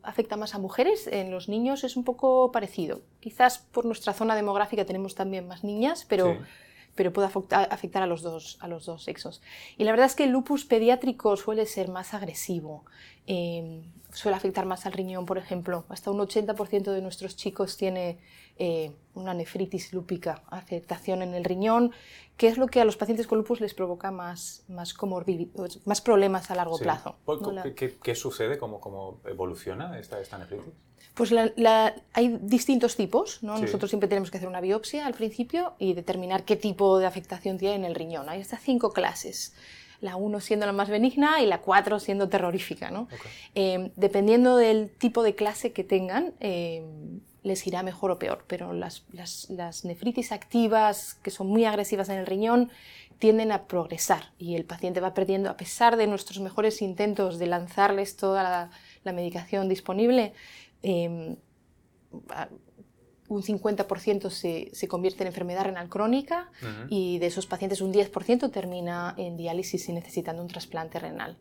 afecta 0.02 0.36
más 0.36 0.54
a 0.54 0.58
mujeres, 0.58 1.06
en 1.06 1.30
los 1.30 1.48
niños 1.48 1.84
es 1.84 1.96
un 1.96 2.04
poco 2.04 2.52
parecido. 2.52 3.00
Quizás 3.20 3.60
por 3.60 3.86
nuestra 3.86 4.12
zona 4.12 4.36
demográfica 4.36 4.84
tenemos 4.84 5.14
también 5.14 5.48
más 5.48 5.64
niñas, 5.64 6.04
pero, 6.06 6.36
pero 6.94 7.14
puede 7.14 7.28
afectar, 7.28 8.02
a, 8.02 8.06
los 8.06 8.20
dos, 8.20 8.58
a 8.60 8.68
los 8.68 8.84
dos 8.84 9.02
sexos. 9.02 9.40
Y 9.78 9.84
la 9.84 9.92
verdad 9.92 10.04
es 10.04 10.14
que 10.14 10.24
el 10.24 10.32
lupus 10.32 10.66
pediátrico 10.66 11.34
suele 11.38 11.64
ser 11.64 11.88
más 11.88 12.12
agresivo. 12.12 12.84
Em, 13.26 13.84
suele 14.12 14.36
afectar 14.36 14.66
más 14.66 14.84
al 14.84 14.92
riñón, 14.92 15.24
por 15.24 15.38
ejemplo. 15.38 15.86
Hasta 15.88 16.10
un 16.10 16.18
80% 16.18 16.92
de 16.92 17.00
nuestros 17.00 17.36
chicos 17.36 17.78
tiene 17.78 18.18
eh, 18.58 18.92
una 19.14 19.34
nefritis 19.34 19.92
lúpica, 19.92 20.42
afectación 20.48 21.22
en 21.22 21.34
el 21.34 21.44
riñón, 21.44 21.92
que 22.36 22.48
es 22.48 22.58
lo 22.58 22.66
que 22.66 22.80
a 22.80 22.84
los 22.84 22.96
pacientes 22.96 23.26
con 23.26 23.38
lupus 23.38 23.60
les 23.60 23.74
provoca 23.74 24.10
más, 24.10 24.64
más, 24.68 24.94
más 25.84 26.00
problemas 26.00 26.50
a 26.50 26.54
largo 26.54 26.78
plazo. 26.78 27.16
¿Qué, 27.74 28.14
sucede? 28.14 28.58
¿Cómo, 28.58 28.80
¿Cómo, 28.80 29.20
evoluciona 29.26 29.98
esta, 29.98 30.20
esta 30.20 30.38
nefritis? 30.38 30.72
Pues 31.14 31.32
hay 32.14 32.38
distintos 32.40 32.96
tipos. 32.96 33.42
¿no? 33.42 33.58
Nosotros 33.58 33.90
siempre 33.90 34.08
tenemos 34.08 34.30
que 34.30 34.38
hacer 34.38 34.48
una 34.48 34.60
biopsia 34.60 35.06
al 35.06 35.14
principio 35.14 35.74
y 35.78 35.92
determinar 35.92 36.44
qué 36.44 36.56
tipo 36.56 36.98
de 36.98 37.06
afectación 37.06 37.58
tiene 37.58 37.76
en 37.76 37.84
el 37.84 37.94
riñón. 37.94 38.28
Hay 38.28 38.40
hasta 38.40 38.56
cinco 38.58 38.92
clases 38.92 39.54
la 40.00 40.16
1 40.16 40.40
siendo 40.40 40.66
la 40.66 40.72
más 40.72 40.90
benigna 40.90 41.40
y 41.40 41.46
la 41.46 41.60
4 41.60 42.00
siendo 42.00 42.28
terrorífica. 42.28 42.90
¿no? 42.90 43.08
Eh, 43.54 43.92
dependiendo 43.96 44.56
del 44.56 44.90
tipo 44.90 45.22
de 45.22 45.34
clase 45.34 45.72
que 45.72 45.84
tengan, 45.84 46.34
eh, 46.40 46.84
les 47.42 47.66
irá 47.66 47.82
mejor 47.82 48.10
o 48.10 48.18
peor, 48.18 48.44
pero 48.46 48.72
las, 48.72 49.04
las, 49.12 49.84
nefritis 49.84 50.32
activas, 50.32 51.14
que 51.22 51.30
son 51.30 51.48
muy 51.48 51.64
agresivas 51.64 52.08
en 52.08 52.18
el 52.18 52.26
riñón, 52.26 52.70
tienden 53.18 53.52
a 53.52 53.66
progresar 53.66 54.32
y 54.38 54.54
el 54.56 54.64
paciente 54.64 55.00
va 55.00 55.14
perdiendo, 55.14 55.50
a 55.50 55.56
pesar 55.56 55.96
de 55.96 56.06
nuestros 56.06 56.40
mejores 56.40 56.82
intentos 56.82 57.38
de 57.38 57.46
lanzarles 57.46 58.16
toda 58.16 58.42
la, 59.04 59.12
medicación 59.12 59.68
disponible, 59.68 60.32
em, 60.82 61.36
un 63.28 63.42
50% 63.42 64.30
se, 64.30 64.70
se, 64.72 64.88
convierte 64.88 65.22
en 65.22 65.28
enfermedad 65.28 65.64
renal 65.64 65.88
crónica 65.88 66.50
y 66.88 67.18
de 67.18 67.26
esos 67.26 67.46
pacientes 67.46 67.80
un 67.80 67.92
10% 67.92 68.50
termina 68.50 69.14
en 69.16 69.36
diálisis 69.36 69.88
y 69.88 69.92
necesitando 69.92 70.42
un 70.42 70.48
trasplante 70.48 70.98
renal. 70.98 71.38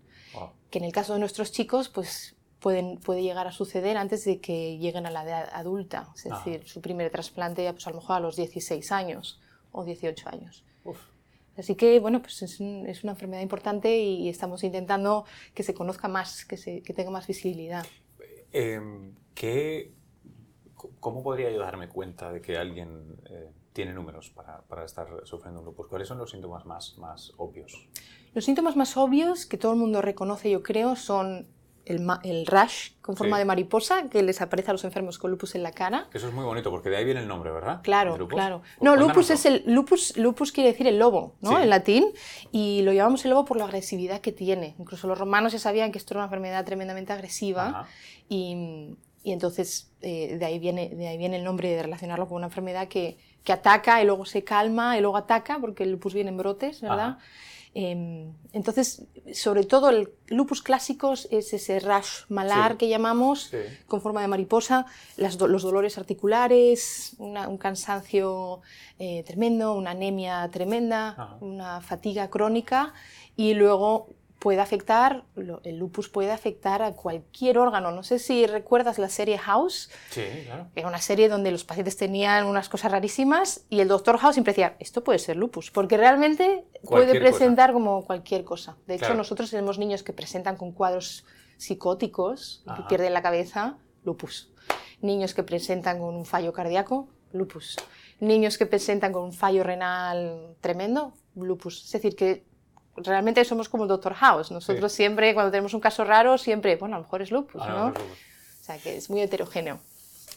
Que 0.69 0.79
en 0.79 0.85
el 0.85 0.93
caso 0.93 1.13
de 1.13 1.19
nuestros 1.19 1.51
chicos, 1.51 1.89
pues 1.89 2.35
pueden, 2.61 2.97
puede 2.99 3.23
llegar 3.23 3.47
a 3.47 3.51
suceder 3.51 3.97
antes 3.97 4.23
de 4.23 4.39
que 4.39 4.77
lleguen 4.77 5.05
a 5.05 5.11
la 5.11 5.23
edad 5.23 5.49
adulta, 5.51 6.07
es 6.15 6.25
decir, 6.25 6.65
su 6.65 6.79
primer 6.79 7.11
trasplante 7.11 7.69
pues 7.73 7.87
a 7.87 7.89
lo 7.89 7.97
mejor 7.97 8.15
a 8.17 8.19
los 8.19 8.35
16 8.35 8.91
años 8.91 9.41
o 9.71 9.83
18 9.83 10.29
años. 10.29 10.63
Así 11.57 11.75
que, 11.75 11.99
bueno, 11.99 12.21
pues 12.21 12.41
es, 12.43 12.61
es, 12.61 13.03
una 13.03 13.11
enfermedad 13.11 13.41
importante 13.41 13.97
y 13.97 14.29
estamos 14.29 14.63
intentando 14.63 15.25
que 15.53 15.63
se 15.63 15.73
conozca 15.73 16.07
más, 16.07 16.45
que, 16.45 16.55
se, 16.55 16.81
que 16.81 16.93
tenga 16.93 17.11
más 17.11 17.27
visibilidad. 17.27 17.85
Em, 18.53 19.15
¿qué, 19.35 19.91
¿Cómo 20.99 21.23
podría 21.23 21.51
yo 21.51 21.59
darme 21.59 21.89
cuenta 21.89 22.31
de 22.31 22.41
que 22.41 22.57
alguien 22.57 23.17
eh, 23.29 23.49
tiene 23.73 23.93
números 23.93 24.29
para, 24.29 24.61
para, 24.61 24.85
estar 24.85 25.07
sufriendo 25.25 25.59
un 25.59 25.65
lupus? 25.65 25.87
¿Cuáles 25.87 26.07
son 26.07 26.19
los 26.19 26.31
síntomas 26.31 26.65
más, 26.65 26.97
más 26.97 27.33
obvios? 27.37 27.87
Los 28.33 28.45
síntomas 28.45 28.75
más 28.77 28.95
obvios 28.97 29.45
que 29.45 29.57
todo 29.57 29.73
el 29.73 29.79
mundo 29.79 30.01
reconoce, 30.01 30.49
yo 30.49 30.63
creo, 30.63 30.95
son 30.95 31.47
el, 31.85 32.07
el 32.23 32.45
rash 32.45 32.91
con 33.01 33.17
forma 33.17 33.39
de 33.39 33.45
mariposa 33.45 34.09
que 34.09 34.21
les 34.21 34.41
aparece 34.41 34.69
a 34.69 34.73
los 34.73 34.83
enfermos 34.83 35.17
con 35.17 35.31
lupus 35.31 35.55
en 35.55 35.63
la 35.63 35.71
cara. 35.71 36.07
Eso 36.13 36.27
es 36.27 36.33
muy 36.33 36.45
bonito 36.45 36.69
porque 36.69 36.89
de 36.89 36.97
ahí 36.97 37.05
viene 37.05 37.19
el 37.19 37.27
nombre, 37.27 37.51
¿verdad? 37.51 37.81
Claro, 37.83 38.27
claro. 38.27 38.61
No, 38.79 38.95
lupus 38.95 39.29
es 39.31 39.45
el 39.45 39.63
lupus, 39.65 40.17
lupus 40.17 40.51
quiere 40.51 40.71
decir 40.71 40.87
el 40.87 40.99
lobo, 40.99 41.35
¿no? 41.41 41.59
En 41.59 41.69
latín 41.69 42.05
y 42.51 42.81
lo 42.83 42.93
llamamos 42.93 43.25
el 43.25 43.31
lobo 43.31 43.45
por 43.45 43.57
la 43.57 43.65
agresividad 43.65 44.21
que 44.21 44.31
tiene. 44.31 44.75
Incluso 44.79 45.07
los 45.07 45.17
romanos 45.17 45.53
ya 45.53 45.59
sabían 45.59 45.91
que 45.91 45.97
esto 45.97 46.13
era 46.13 46.19
una 46.19 46.25
enfermedad 46.25 46.63
tremendamente 46.65 47.13
agresiva 47.13 47.87
y, 48.29 48.95
y, 49.23 49.31
entonces 49.31 49.91
eh, 50.01 50.37
de 50.37 50.45
ahí 50.45 50.59
viene 50.59 50.89
de 50.89 51.07
ahí 51.07 51.17
viene 51.17 51.37
el 51.37 51.43
nombre 51.43 51.69
de 51.69 51.83
relacionarlo 51.83 52.27
con 52.27 52.37
una 52.37 52.47
enfermedad 52.47 52.87
que, 52.87 53.17
que 53.43 53.53
ataca 53.53 54.01
y 54.01 54.05
luego 54.05 54.25
se 54.25 54.43
calma 54.43 54.97
y 54.97 55.01
luego 55.01 55.17
ataca 55.17 55.59
porque 55.59 55.83
el 55.83 55.91
lupus 55.91 56.13
viene 56.13 56.29
en 56.29 56.37
brotes, 56.37 56.81
¿verdad? 56.81 57.17
Entonces, 57.73 59.03
sobre 59.33 59.63
todo 59.63 59.89
el 59.89 60.09
lupus 60.27 60.61
clásicos 60.61 61.27
es 61.31 61.53
ese 61.53 61.79
rash 61.79 62.23
malar 62.27 62.75
que 62.75 62.89
llamamos, 62.89 63.51
con 63.87 64.01
forma 64.01 64.21
de 64.21 64.27
mariposa, 64.27 64.85
los 65.15 65.37
dolores 65.37 65.97
articulares, 65.97 67.15
un 67.17 67.57
cansancio 67.57 68.61
eh, 68.99 69.23
tremendo, 69.25 69.73
una 69.73 69.91
anemia 69.91 70.49
tremenda, 70.51 71.37
una 71.39 71.79
fatiga 71.79 72.29
crónica. 72.29 72.93
Y 73.37 73.53
luego 73.53 74.09
puede 74.41 74.59
afectar, 74.59 75.23
el 75.35 75.77
lupus 75.77 76.09
puede 76.09 76.31
afectar 76.31 76.81
a 76.81 76.93
cualquier 76.93 77.59
órgano. 77.59 77.91
No 77.91 78.01
sé 78.01 78.17
si 78.17 78.47
recuerdas 78.47 78.97
la 78.97 79.07
serie 79.07 79.37
House. 79.37 79.91
Sí, 80.09 80.23
claro. 80.45 80.67
Era 80.73 80.87
una 80.87 80.97
serie 80.97 81.29
donde 81.29 81.51
los 81.51 81.63
pacientes 81.63 81.95
tenían 81.95 82.47
unas 82.47 82.67
cosas 82.67 82.91
rarísimas 82.91 83.65
y 83.69 83.81
el 83.81 83.87
doctor 83.87 84.17
House 84.17 84.33
siempre 84.33 84.53
decía, 84.53 84.75
esto 84.79 85.03
puede 85.03 85.19
ser 85.19 85.37
lupus, 85.37 85.69
porque 85.69 85.95
realmente 85.95 86.65
puede 86.81 87.19
presentar 87.19 87.71
como 87.71 88.03
cualquier 88.03 88.43
cosa. 88.43 88.77
De 88.87 88.95
hecho, 88.95 89.13
nosotros 89.13 89.51
tenemos 89.51 89.77
niños 89.77 90.01
que 90.01 90.11
presentan 90.11 90.57
con 90.57 90.71
cuadros 90.71 91.23
psicóticos, 91.57 92.63
que 92.75 92.81
pierden 92.89 93.13
la 93.13 93.21
cabeza, 93.21 93.77
lupus. 94.03 94.51
Niños 95.01 95.35
que 95.35 95.43
presentan 95.43 95.99
con 95.99 96.15
un 96.15 96.25
fallo 96.25 96.51
cardíaco, 96.51 97.07
lupus. 97.31 97.75
Niños 98.19 98.57
que 98.57 98.65
presentan 98.65 99.13
con 99.13 99.23
un 99.23 99.33
fallo 99.33 99.63
renal 99.63 100.55
tremendo, 100.61 101.13
lupus. 101.35 101.85
Es 101.85 101.91
decir, 101.91 102.15
que 102.15 102.49
realmente 102.95 103.43
somos 103.45 103.69
como 103.69 103.83
el 103.83 103.89
Dr. 103.89 104.13
House. 104.13 104.51
Nosotros 104.51 104.91
siempre, 104.91 105.33
cuando 105.33 105.51
tenemos 105.51 105.73
un 105.73 105.79
caso 105.79 106.03
raro, 106.03 106.37
siempre, 106.37 106.75
bueno, 106.75 106.95
a 106.95 106.99
lo 106.99 107.05
mejor 107.05 107.21
es 107.21 107.31
lupus, 107.31 107.65
¿no? 107.67 107.87
O 107.87 108.63
sea, 108.63 108.77
que 108.77 108.97
es 108.97 109.09
muy 109.09 109.21
heterogéneo. 109.21 109.79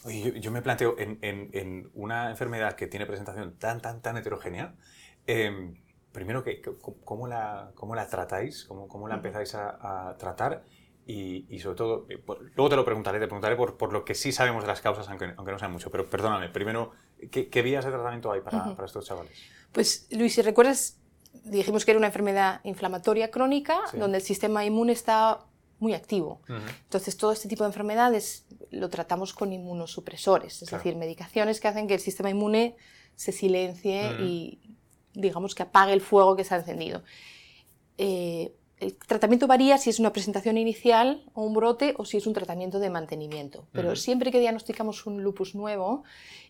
Oye, 0.05 0.39
yo, 0.39 0.51
me 0.51 0.61
planteo 0.61 0.95
en, 0.99 1.17
en, 1.21 1.89
una 1.95 2.29
enfermedad 2.29 2.73
que 2.73 2.87
tiene 2.87 3.05
presentación 3.05 3.55
tan, 3.57 3.81
tan, 3.81 4.01
tan 4.01 4.17
heterogénea, 4.17 4.75
em, 5.25 5.75
primero, 6.11 6.43
que, 6.43 6.61
¿cómo, 7.03 7.27
la, 7.27 7.71
¿cómo 7.73 7.95
la 7.95 8.07
tratáis? 8.07 8.65
¿Cómo, 8.65 8.87
cómo 8.87 9.07
la 9.07 9.15
empezáis 9.15 9.55
a, 9.55 10.15
tratar? 10.19 10.63
Y, 11.07 11.45
y, 11.49 11.59
sobre 11.59 11.75
todo, 11.75 12.05
eh, 12.09 12.21
luego 12.55 12.69
te 12.69 12.75
lo 12.75 12.85
preguntaré, 12.85 13.19
te 13.19 13.25
preguntaré 13.25 13.55
por, 13.55 13.77
por, 13.77 13.93
lo 13.93 14.05
que 14.05 14.15
sí 14.15 14.31
sabemos 14.31 14.63
de 14.63 14.67
las 14.67 14.81
causas, 14.81 15.07
aunque, 15.09 15.33
aunque 15.37 15.51
no 15.51 15.59
sea 15.59 15.69
mucho, 15.69 15.91
pero 15.91 16.07
perdóname, 16.09 16.49
primero, 16.49 16.91
¿qué, 17.31 17.49
qué 17.49 17.61
vías 17.61 17.85
de 17.85 17.91
tratamiento 17.91 18.31
hay 18.31 18.41
para, 18.41 18.75
para 18.75 18.85
estos 18.85 19.05
chavales? 19.05 19.39
Pues 19.71 20.07
Luis, 20.11 20.33
si 20.33 20.41
recuerdas, 20.41 20.99
dijimos 21.43 21.85
que 21.85 21.91
era 21.91 21.97
una 21.97 22.07
enfermedad 22.07 22.61
inflamatoria 22.63 23.31
crónica 23.31 23.79
donde 23.93 24.17
el 24.17 24.23
sistema 24.23 24.65
inmune 24.65 24.93
está 24.93 25.45
muy 25.79 25.93
activo. 25.93 26.41
Entonces, 26.83 27.17
todo 27.17 27.31
este 27.31 27.47
tipo 27.47 27.63
de 27.63 27.69
enfermedades 27.69 28.45
lo 28.71 28.89
tratamos 28.89 29.33
con 29.33 29.51
inmunosupresores, 29.51 30.61
es 30.61 30.69
decir, 30.69 30.95
medicaciones 30.95 31.59
que 31.59 31.67
hacen 31.67 31.87
que 31.87 31.95
el 31.95 31.99
sistema 31.99 32.29
inmune 32.29 32.75
se 33.15 33.31
silencie 33.31 34.13
y, 34.21 34.59
digamos, 35.13 35.53
que 35.55 35.63
apague 35.63 35.93
el 35.93 36.01
fuego 36.01 36.35
que 36.35 36.43
se 36.43 36.55
ha 36.55 36.57
encendido. 36.57 37.03
Eh, 37.97 38.53
el 38.79 38.95
tratamiento 38.97 39.47
varía 39.47 39.77
si 39.77 39.89
es 39.89 39.99
una 39.99 40.11
presentación 40.11 40.57
inicial 40.57 41.23
o 41.33 41.43
un 41.43 41.53
brote 41.53 41.93
o 41.97 42.03
si 42.03 42.17
es 42.17 42.27
un 42.27 42.33
tratamiento 42.33 42.79
de 42.79 42.89
mantenimiento. 42.89 43.67
Pero 43.71 43.95
siempre 43.95 44.31
que 44.31 44.39
diagnosticamos 44.39 45.05
un 45.05 45.23
lupus 45.23 45.55
nuevo, 45.55 46.03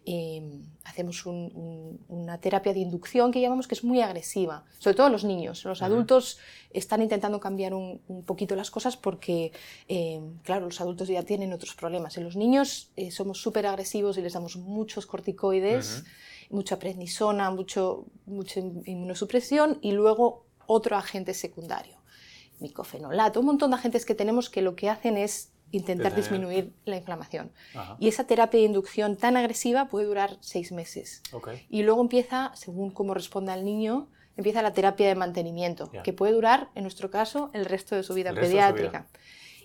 em, 0.06 0.64
hacemos 0.86 1.24
una 1.28 2.40
terapia 2.40 2.74
de 2.74 2.80
inducción 2.80 3.32
que 3.32 3.42
llamamos 3.42 3.68
que 3.68 3.76
es 3.76 3.84
muy 3.84 4.02
agresiva, 4.02 4.66
sobre 4.80 4.96
todo 4.96 5.10
los 5.10 5.24
niños. 5.24 5.64
Los 5.66 5.84
adultos 5.84 6.40
están 6.72 7.04
intentando 7.04 7.40
cambiar 7.40 7.76
un, 7.76 8.02
poquito 8.26 8.56
las 8.56 8.72
cosas 8.72 8.98
porque, 8.98 9.52
em, 9.88 10.40
claro, 10.40 10.66
los 10.66 10.82
adultos 10.82 11.08
ya 11.08 11.22
tienen 11.22 11.54
otros 11.54 11.76
problemas. 11.76 12.18
En 12.18 12.24
los 12.24 12.36
niños 12.36 12.90
eh, 12.96 13.12
somos 13.12 13.40
súper 13.40 13.68
agresivos 13.68 14.18
y 14.18 14.24
les 14.24 14.34
damos 14.34 14.58
muchos 14.58 15.06
corticoides, 15.06 16.04
mucha 16.50 16.80
prednisona, 16.80 17.52
mucho, 17.52 18.06
mucha 18.26 18.60
inmunosupresión 18.60 19.78
y 19.82 19.92
luego 19.92 20.46
otro 20.66 20.98
agente 20.98 21.36
secundario 21.36 21.95
micofenolato, 22.60 23.40
un 23.40 23.46
montón 23.48 23.72
de 23.72 23.78
agentes 23.78 24.06
que 24.06 24.16
tenemos 24.16 24.50
que 24.50 24.62
lo 24.62 24.76
que 24.76 24.90
hacen 24.90 25.18
es 25.18 25.52
intentar 25.72 26.16
disminuir 26.16 26.74
la 26.86 26.98
inflamación. 26.98 27.52
Y 28.00 28.08
esa 28.08 28.26
terapia 28.26 28.60
de 28.60 28.66
inducción 28.66 29.18
tan 29.18 29.38
agresiva 29.38 29.88
puede 29.90 30.06
durar 30.06 30.38
seis 30.40 30.72
meses. 30.72 31.22
Y 31.70 31.84
luego 31.84 32.02
empieza, 32.02 32.52
según 32.56 32.92
cómo 32.92 33.14
responda 33.14 33.54
el 33.54 33.66
niño, 33.66 34.08
empieza 34.38 34.62
la 34.62 34.74
terapia 34.74 35.08
de 35.08 35.16
mantenimiento, 35.16 35.90
que 36.04 36.14
puede 36.14 36.34
durar, 36.34 36.70
en 36.76 36.84
nuestro 36.84 37.10
caso, 37.10 37.50
el 37.54 37.66
resto 37.66 37.96
de 37.96 38.04
su 38.04 38.14
vida 38.14 38.34
pediátrica. 38.34 39.08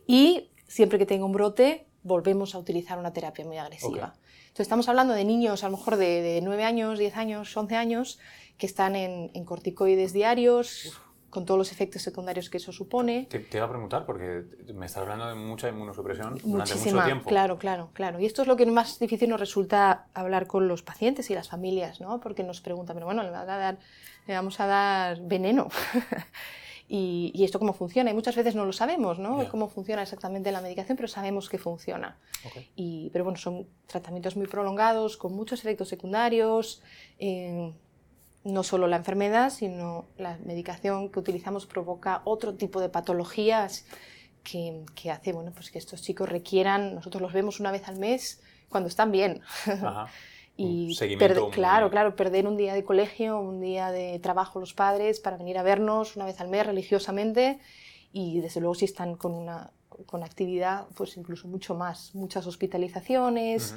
Y 0.07 0.51
siempre 0.67 0.99
que 0.99 1.07
tenga 1.07 1.25
un 1.25 1.33
brote, 1.33 1.87
volvemos 2.03 2.55
a 2.55 2.59
utilizar 2.59 2.99
una 2.99 3.13
terapia 3.13 3.45
muy 3.45 3.59
agresiva. 3.59 4.15
Entonces 4.43 4.63
estamos 4.67 4.89
hablando 4.89 5.15
de 5.15 5.25
niños, 5.25 5.63
a 5.63 5.69
lo 5.69 5.77
mejor 5.77 5.97
de, 5.97 6.41
9 6.43 6.65
años, 6.65 6.99
10 6.99 7.17
años, 7.17 7.57
11 7.57 7.77
años, 7.77 8.19
que 8.59 8.67
están 8.67 8.97
en, 8.97 9.45
corticoides 9.45 10.13
diarios 10.13 10.93
con 11.31 11.47
todos 11.47 11.57
los 11.57 11.73
efectos 11.73 12.03
secundarios 12.03 12.51
que 12.51 12.59
eso 12.59 12.73
supone. 12.73 13.27
Te, 13.31 13.39
te, 13.39 13.57
iba 13.57 13.67
a 13.67 13.71
preguntar, 13.71 14.05
porque 14.05 14.45
me 14.75 14.87
estás 14.87 15.03
hablando 15.03 15.29
de 15.29 15.37
mucha 15.37 15.69
inmunosupresión 15.69 16.39
durante 16.45 16.75
mucho 16.75 17.05
tiempo. 17.05 17.29
Claro, 17.29 17.59
claro, 17.59 17.91
claro. 17.95 18.21
Y 18.21 18.27
esto 18.27 18.43
es 18.43 18.49
lo 18.49 18.57
que 18.57 18.67
más 18.67 18.99
difícil 18.99 19.31
nos 19.31 19.41
resulta 19.41 20.07
hablar 20.13 20.47
con 20.47 20.67
los 20.67 20.83
pacientes 20.83 21.31
y 21.31 21.35
las 21.35 21.49
familias, 21.49 22.01
¿no? 22.01 22.21
Porque 22.21 22.43
nos 22.43 22.61
preguntan, 22.61 22.97
pero 22.97 23.07
bueno, 23.07 23.23
le, 23.23 23.29
a 23.29 23.45
dar, 23.45 23.79
le 24.27 24.35
vamos 24.35 24.59
a 24.59 24.67
dar 24.67 25.21
veneno. 25.23 25.69
y, 26.89 27.31
y, 27.33 27.45
esto 27.45 27.61
cómo 27.61 27.73
funciona. 27.73 28.11
Y 28.11 28.15
muchas 28.15 28.35
veces 28.35 28.57
no 28.57 28.65
lo 28.65 28.73
sabemos, 28.73 29.21
¿no? 29.21 29.49
Cómo 29.49 29.69
funciona 29.69 30.03
exactamente 30.03 30.51
la 30.51 30.61
medicación, 30.61 30.97
pero 30.97 31.07
sabemos 31.07 31.49
que 31.49 31.59
funciona. 31.59 32.19
Y, 32.75 33.11
pero 33.13 33.25
bueno, 33.25 33.39
son 33.39 33.69
tratamientos 33.87 34.37
muy 34.37 34.49
prolongados, 34.49 35.17
con 35.17 35.33
muchos 35.33 35.61
efectos 35.61 35.89
secundarios. 35.89 36.83
Eh, 37.21 37.73
no 38.45 38.63
solo 38.63 38.87
la 38.87 38.97
enfermedad, 38.97 39.51
sino 39.51 40.07
la 40.17 40.39
medicación 40.45 41.11
que 41.11 41.19
utilizamos 41.19 41.67
provoca 41.67 42.23
otro 42.25 42.55
tipo 42.55 42.81
de 42.81 42.89
patologías 42.89 43.85
que, 44.43 44.85
que 44.95 45.11
hace 45.11 45.33
bueno, 45.33 45.53
pues 45.53 45.71
que 45.71 45.79
estos 45.79 46.03
chicos 46.03 46.29
requieran, 46.29 46.95
nosotros 46.95 47.21
los 47.21 47.33
vemos 47.33 47.61
una 47.61 47.71
vez 47.71 47.87
al 47.89 47.99
mes 47.99 48.41
cuando 48.69 48.89
están 48.89 49.13
bien. 49.13 49.43
y 50.57 50.97
claro, 51.53 51.91
claro, 51.91 52.17
perder 52.17 52.47
un 52.47 52.57
día 52.57 52.75
de 52.75 52.85
colegio, 52.85 53.39
un 53.39 53.61
día 53.61 53.91
de 53.91 54.19
trabajo 54.19 54.61
los 54.61 54.73
padres 54.73 55.21
para 55.21 55.37
venir 55.37 55.59
a 55.59 55.63
vernos 55.63 56.17
una 56.17 56.25
vez 56.25 56.41
al 56.41 56.49
mes 56.49 56.67
religiosamente 56.67 57.59
y 58.13 58.41
desde 58.41 58.61
luego 58.61 58.75
si 58.75 58.87
están 58.87 59.17
con 59.17 59.33
una 59.33 59.73
con 60.07 60.23
actividad, 60.23 60.87
pues 60.95 61.17
incluso 61.17 61.47
mucho 61.49 61.75
más, 61.75 62.15
muchas 62.15 62.47
hospitalizaciones. 62.47 63.75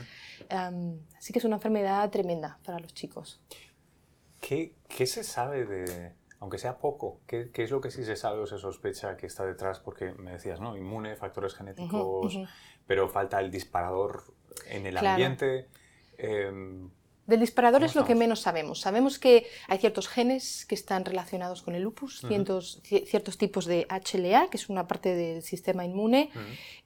así 1.18 1.34
que 1.34 1.40
es 1.40 1.46
una 1.46 1.56
enfermedad 1.56 2.10
tremenda 2.10 2.60
para 2.64 2.80
los 2.80 2.94
chicos. 2.94 3.42
¿Qué, 4.46 4.76
¿Qué, 4.90 5.06
se 5.06 5.24
sabe 5.24 5.66
de, 5.66 6.12
aunque 6.42 6.58
sea 6.58 6.78
poco, 6.78 7.22
¿qué, 7.26 7.50
¿qué, 7.52 7.64
es 7.64 7.72
lo 7.72 7.80
que 7.80 7.90
sí 7.90 8.04
se 8.04 8.18
sabe 8.18 8.42
o 8.42 8.46
se 8.46 8.58
sospecha 8.58 9.16
que 9.16 9.26
está 9.26 9.46
detrás? 9.46 9.80
Porque 9.80 10.12
me 10.12 10.32
decías, 10.32 10.60
¿no? 10.60 10.76
Inmune, 10.76 11.16
factores 11.16 11.56
genéticos, 11.56 12.38
pero 12.86 13.08
falta 13.08 13.40
el 13.40 13.50
disparador 13.50 14.26
en 14.68 14.86
el 14.86 14.98
ambiente? 14.98 15.70
Em, 16.18 16.90
del 17.26 17.40
disparador 17.40 17.86
es 17.86 17.96
lo 17.96 18.04
que 18.04 18.16
menos 18.16 18.42
sabemos. 18.42 18.82
Sabemos 18.82 19.18
que 19.18 19.48
hay 19.70 19.78
ciertos 19.78 20.10
genes 20.10 20.66
que 20.66 20.76
están 20.76 21.06
relacionados 21.06 21.62
con 21.62 21.74
el 21.74 21.84
lupus, 21.84 22.20
ciertos, 22.28 22.82
ciertos, 22.84 23.38
tipos 23.38 23.66
de 23.66 23.88
HLA, 23.88 24.50
que 24.50 24.58
es 24.58 24.68
una 24.68 24.88
parte 24.88 25.16
del 25.16 25.42
sistema 25.42 25.86
inmune. 25.86 26.32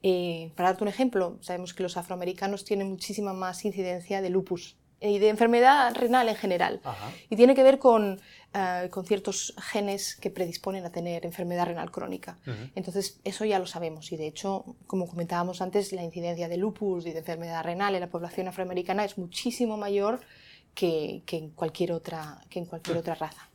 Eh, 0.04 0.52
para 0.54 0.68
darte 0.68 0.84
un 0.84 0.88
ejemplo, 0.88 1.38
sabemos 1.40 1.74
que 1.74 1.82
los 1.82 1.96
afroamericanos 1.96 2.64
tienen 2.64 2.88
muchísima 2.88 3.32
más 3.32 3.64
incidencia 3.64 4.22
de 4.22 4.30
lupus 4.30 4.76
y 5.00 5.18
de 5.18 5.28
enfermedad 5.28 5.94
renal 5.94 6.28
en 6.28 6.36
general. 6.36 6.80
Y 7.30 7.36
tiene 7.36 7.54
que 7.54 7.62
ver 7.62 7.78
con, 7.78 8.20
eh, 8.52 8.88
con, 8.90 9.06
ciertos 9.06 9.54
genes 9.58 10.16
que 10.16 10.30
predisponen 10.30 10.84
a 10.84 10.90
tener 10.90 11.24
enfermedad 11.24 11.66
renal 11.66 11.90
crónica. 11.90 12.38
Entonces, 12.74 13.20
eso 13.24 13.44
ya 13.44 13.58
lo 13.58 13.66
sabemos. 13.66 14.10
Y 14.12 14.16
de 14.16 14.26
hecho, 14.26 14.64
como 14.86 15.06
comentábamos 15.06 15.60
antes, 15.60 15.92
la 15.92 16.02
incidencia 16.02 16.48
de 16.48 16.56
lupus 16.56 17.06
y 17.06 17.12
de 17.12 17.20
enfermedad 17.20 17.62
renal 17.62 17.94
en 17.94 18.00
la 18.00 18.08
población 18.08 18.48
afroamericana 18.48 19.04
es 19.04 19.18
muchísimo 19.18 19.76
mayor 19.76 20.20
que, 20.74 21.22
que 21.26 21.36
en, 21.36 21.50
cualquier 21.50 21.92
otra, 21.92 22.44
que 22.50 22.58
en 22.58 22.66
cualquier 22.66 22.96
otra 22.96 23.14
raza. 23.14 23.48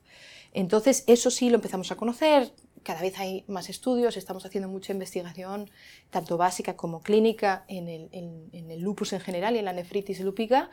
Entonces, 0.53 1.03
eso 1.07 1.29
sí 1.29 1.49
lo 1.49 1.55
empezamos 1.55 1.91
a 1.91 1.95
conocer. 1.95 2.53
Cada 2.83 3.01
vez 3.01 3.17
hay 3.17 3.45
más 3.47 3.69
estudios, 3.69 4.17
estamos 4.17 4.45
haciendo 4.45 4.67
mucha 4.67 4.91
investigación, 4.91 5.69
tanto 6.09 6.37
básica 6.37 6.75
como 6.75 7.01
clínica, 7.01 7.63
en 7.67 7.87
el, 7.87 8.09
en, 8.11 8.69
el 8.69 8.81
lupus 8.81 9.13
en 9.13 9.21
general 9.21 9.55
y 9.55 9.59
en 9.59 9.65
la 9.65 9.73
nefritis 9.73 10.19
lúpica 10.19 10.69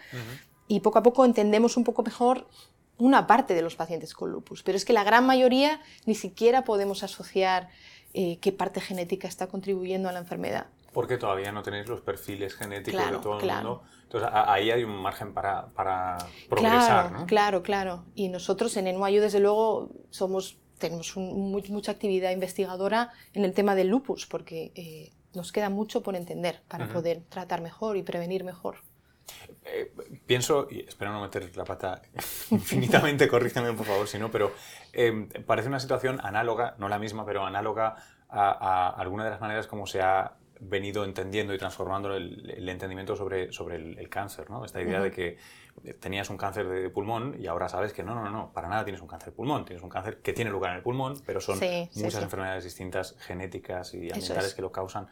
y 0.71 0.79
poco 0.79 1.01
a 1.01 1.03
poco 1.03 1.25
entendemos 1.25 1.77
un 1.77 1.83
poco 1.83 2.05
mejor 2.05 2.47
una 2.97 3.27
parte 3.27 3.55
de 3.55 3.63
los 3.63 3.75
pacientes 3.75 4.15
con 4.15 4.31
lupus, 4.31 4.63
pero 4.63 4.77
es 4.77 4.85
que 4.85 4.93
la 4.93 5.03
gran 5.03 5.27
mayoría 5.27 5.81
ni 6.07 6.15
siquiera 6.15 6.63
podemos 6.63 7.03
asociar 7.03 7.71
eh, 8.15 8.39
qué 8.39 8.53
parte 8.53 8.81
genética 8.81 9.27
está 9.27 9.49
contribuyendo 9.49 10.09
a 10.09 10.13
la 10.13 10.21
enfermedad. 10.21 10.69
Porque 10.93 11.17
todavía 11.19 11.51
no 11.51 11.65
tenéis 11.65 11.89
los 11.89 12.03
perfiles 12.03 12.55
genéticos 12.55 13.05
de 13.05 13.19
todo 13.19 13.41
el 13.41 13.51
mundo. 13.53 13.83
Entonces 14.05 14.31
ahí 14.33 14.71
hay 14.71 14.85
un 14.85 14.97
margen 14.97 15.35
para, 15.35 15.67
para 15.71 16.19
progresar, 16.49 17.09
claro, 17.09 17.27
Claro, 17.27 17.63
claro. 17.63 18.05
Y 18.15 18.29
nosotros 18.29 18.77
en 18.77 18.85
NYU, 18.85 19.21
desde 19.21 19.41
luego, 19.41 19.91
somos, 20.11 20.57
tenemos 20.79 21.17
mucha 21.17 21.91
actividad 21.91 22.31
investigadora 22.31 23.11
en 23.33 23.45
el 23.45 23.55
tema 23.55 23.75
del 23.75 23.89
lupus, 23.89 24.27
porque 24.27 24.71
eh, 24.77 25.11
nos 25.35 25.51
queda 25.51 25.69
mucho 25.69 26.03
por 26.05 26.15
entender 26.15 26.63
para 26.69 26.87
poder 26.89 27.23
tratar 27.29 27.61
mejor 27.61 27.97
y 27.97 28.05
prevenir 28.05 28.45
mejor. 28.45 28.77
Eh, 29.65 29.93
pienso, 30.27 30.67
y 30.71 30.81
espero 30.81 31.13
no 31.13 31.21
meter 31.21 31.55
la 31.57 31.65
pata 31.65 32.03
infinitamente, 32.51 33.29
corrígeme 33.29 33.73
por 33.73 33.87
favor 33.87 34.09
si 34.09 34.19
no, 34.19 34.31
pero 34.31 34.53
em, 34.93 35.29
parece 35.47 35.69
una 35.69 35.81
situación 35.81 36.19
análoga, 36.23 36.75
no 36.79 36.89
la 36.89 36.99
misma, 36.99 37.25
pero 37.27 37.45
análoga 37.45 37.97
a, 38.29 38.89
alguna 38.97 39.25
de 39.25 39.31
las 39.31 39.41
maneras 39.41 39.67
como 39.67 39.87
se 39.87 40.01
ha 40.01 40.33
venido 40.61 41.05
entendiendo 41.05 41.55
y 41.55 41.59
transformando 41.59 42.15
el, 42.15 42.69
entendimiento 42.69 43.17
sobre, 43.17 43.51
sobre 43.51 43.77
el, 43.77 44.09
cáncer, 44.11 44.51
¿no? 44.51 44.65
Esta 44.65 44.81
idea 44.81 45.01
de 45.01 45.11
que 45.11 45.39
tenías 46.01 46.29
un 46.29 46.37
cáncer 46.37 46.69
de 46.69 46.91
pulmón 46.91 47.35
y 47.39 47.47
ahora 47.47 47.69
sabes 47.69 47.95
que 47.95 48.03
no, 48.03 48.15
no, 48.15 48.29
no, 48.29 48.53
para 48.53 48.69
nada 48.69 48.85
tienes 48.85 49.01
un 49.01 49.09
cáncer 49.09 49.31
de 49.31 49.37
pulmón, 49.37 49.65
tienes 49.65 49.83
un 49.83 49.89
cáncer 49.89 50.21
que 50.21 50.35
tiene 50.35 50.51
lugar 50.51 50.73
en 50.73 50.77
el 50.79 50.83
pulmón, 50.83 51.15
pero 51.25 51.41
son 51.41 51.59
muchas 51.95 52.23
enfermedades 52.23 52.65
distintas 52.65 53.17
genéticas 53.21 53.95
y 53.95 54.11
ambientales 54.11 54.55
que 54.55 54.61
lo 54.63 54.71
causan. 54.71 55.09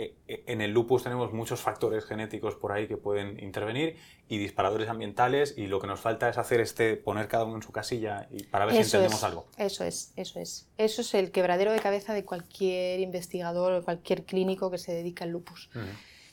Eh, 0.00 0.14
eh, 0.28 0.44
en 0.46 0.62
el 0.62 0.70
lupus 0.70 1.02
tenemos 1.02 1.30
muchos 1.34 1.60
factores 1.60 2.06
genéticos 2.06 2.54
por 2.54 2.72
ahí 2.72 2.88
que 2.88 2.96
pueden 2.96 3.38
intervenir 3.38 3.96
y 4.28 4.38
disparadores 4.38 4.88
ambientales 4.88 5.52
y 5.58 5.66
lo 5.66 5.78
que 5.78 5.86
nos 5.86 6.00
falta 6.00 6.30
es 6.30 6.38
hacer 6.38 6.60
este, 6.60 6.96
poner 6.96 7.28
cada 7.28 7.44
uno 7.44 7.56
en 7.56 7.62
su 7.62 7.70
casilla 7.70 8.26
y 8.30 8.44
para 8.44 8.64
ver 8.64 8.76
si 8.76 8.80
entendemos 8.80 9.22
algo. 9.24 9.46
Eso 9.58 9.84
es, 9.84 10.14
eso 10.16 10.40
es. 10.40 10.66
Eso 10.78 11.02
es 11.02 11.12
el 11.12 11.30
quebradero 11.32 11.70
de 11.72 11.80
cabeza 11.80 12.14
de 12.14 12.24
cualquier 12.24 13.00
investigador 13.00 13.74
o 13.74 13.84
cualquier 13.84 14.24
clínico 14.24 14.70
que 14.70 14.78
se 14.78 14.92
dedica 14.92 15.24
al 15.24 15.32
lupus. 15.32 15.68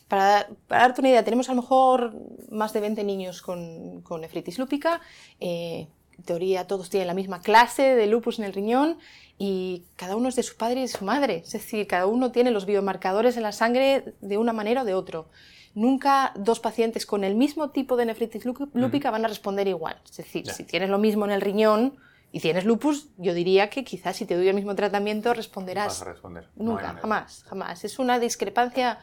Para, 0.08 0.48
darte 0.70 1.02
una 1.02 1.10
idea, 1.10 1.26
tenemos 1.26 1.50
a 1.50 1.54
lo 1.54 1.62
mejor 1.62 2.14
más 2.50 2.72
de 2.72 2.80
20 2.80 3.04
niños 3.04 3.42
con, 3.42 4.02
con 4.02 4.22
nefritis 4.22 4.58
lúpica. 4.60 5.02
Eh, 5.42 5.88
en 6.18 6.24
teoría 6.26 6.68
todos 6.68 6.90
tienen 6.90 7.08
la 7.08 7.14
misma 7.14 7.42
clase 7.42 7.96
de 7.96 8.08
lupus 8.08 8.40
en 8.40 8.46
el 8.46 8.54
riñón 8.54 8.98
y 9.38 9.86
cada 9.96 10.16
uno 10.16 10.30
es 10.30 10.36
de 10.36 10.44
su 10.44 10.58
padre 10.58 10.80
y 10.80 10.84
de 10.84 10.88
su 10.88 11.06
madre. 11.06 11.44
Es 11.46 11.52
decir, 11.52 11.86
cada 11.88 12.08
uno 12.08 12.32
tiene 12.32 12.52
los 12.52 12.66
biomarcadores 12.66 13.38
en 13.38 13.44
la 13.44 13.52
sangre 13.52 14.16
de 14.22 14.38
una 14.38 14.54
manera 14.54 14.82
o 14.82 14.86
de 14.86 14.94
otro. 14.94 15.30
Nunca 15.76 16.34
dos 16.36 16.60
pacientes 16.60 17.06
con 17.06 17.24
el 17.24 17.36
mismo 17.36 17.70
tipo 17.70 17.98
de 17.98 18.06
nefritis 18.06 18.44
lúpica 18.74 19.12
van 19.12 19.26
a 19.26 19.28
responder 19.28 19.68
igual. 19.68 20.02
Es 20.06 20.18
decir, 20.18 20.48
si 20.48 20.64
tienes 20.64 20.90
lo 20.90 20.98
mismo 20.98 21.26
en 21.26 21.32
el 21.32 21.42
riñón 21.42 21.98
y 22.32 22.40
tienes 22.40 22.66
lupus, 22.66 23.10
yo 23.18 23.36
diría 23.36 23.70
que 23.70 23.84
quizás 23.84 24.16
si 24.16 24.26
te 24.26 24.36
doy 24.36 24.48
el 24.48 24.56
mismo 24.56 24.74
tratamiento 24.74 25.34
responderás. 25.36 25.88
Vas 25.88 26.02
a 26.02 26.06
responder. 26.06 26.48
Nunca, 26.56 26.96
jamás, 27.00 27.44
jamás. 27.44 27.84
Es 27.84 28.00
una 28.00 28.20
discrepancia 28.20 29.00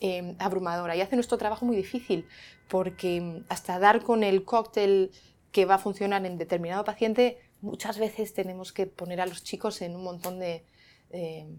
Em, 0.00 0.36
abrumadora 0.38 0.94
y 0.94 1.00
hace 1.00 1.16
nuestro 1.16 1.38
trabajo 1.38 1.66
muy 1.66 1.74
difícil 1.74 2.24
porque 2.68 3.16
em, 3.16 3.42
hasta 3.48 3.80
dar 3.80 4.00
con 4.00 4.22
el 4.22 4.44
cóctel 4.44 5.10
que 5.52 5.64
va 5.64 5.74
a 5.74 5.78
funcionar 5.78 6.24
en 6.26 6.38
determinado 6.38 6.84
paciente, 6.84 7.38
muchas 7.60 7.98
veces 7.98 8.34
tenemos 8.34 8.72
que 8.72 8.86
poner 8.86 9.20
a 9.20 9.26
los 9.26 9.42
chicos 9.42 9.82
en 9.82 9.96
un 9.96 10.04
montón 10.04 10.38
de, 10.38 10.64
em, 11.10 11.56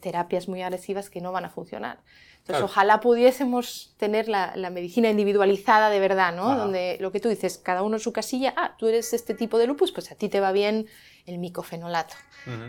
terapias 0.00 0.48
muy 0.48 0.62
agresivas 0.62 1.10
que 1.10 1.20
no 1.20 1.32
van 1.32 1.44
a 1.44 1.50
funcionar. 1.50 1.98
Entonces, 2.38 2.64
ojalá 2.64 3.00
pudiésemos 3.00 3.94
tener 3.98 4.26
la, 4.26 4.70
medicina 4.70 5.10
individualizada 5.10 5.90
de 5.90 6.00
verdad, 6.00 6.34
¿no? 6.34 6.56
Donde 6.56 6.96
lo 6.98 7.12
que 7.12 7.20
tú 7.20 7.28
dices, 7.28 7.58
cada 7.58 7.82
uno 7.82 7.96
en 7.96 8.00
su 8.00 8.12
casilla, 8.12 8.52
ah, 8.56 8.74
tú 8.78 8.88
eres 8.88 9.12
este 9.12 9.34
tipo 9.34 9.58
de 9.58 9.66
lupus, 9.66 9.92
pues 9.92 10.10
a 10.10 10.16
ti 10.16 10.28
te 10.28 10.40
va 10.40 10.50
bien 10.50 10.86
el 11.26 11.38
micofenolato. 11.38 12.14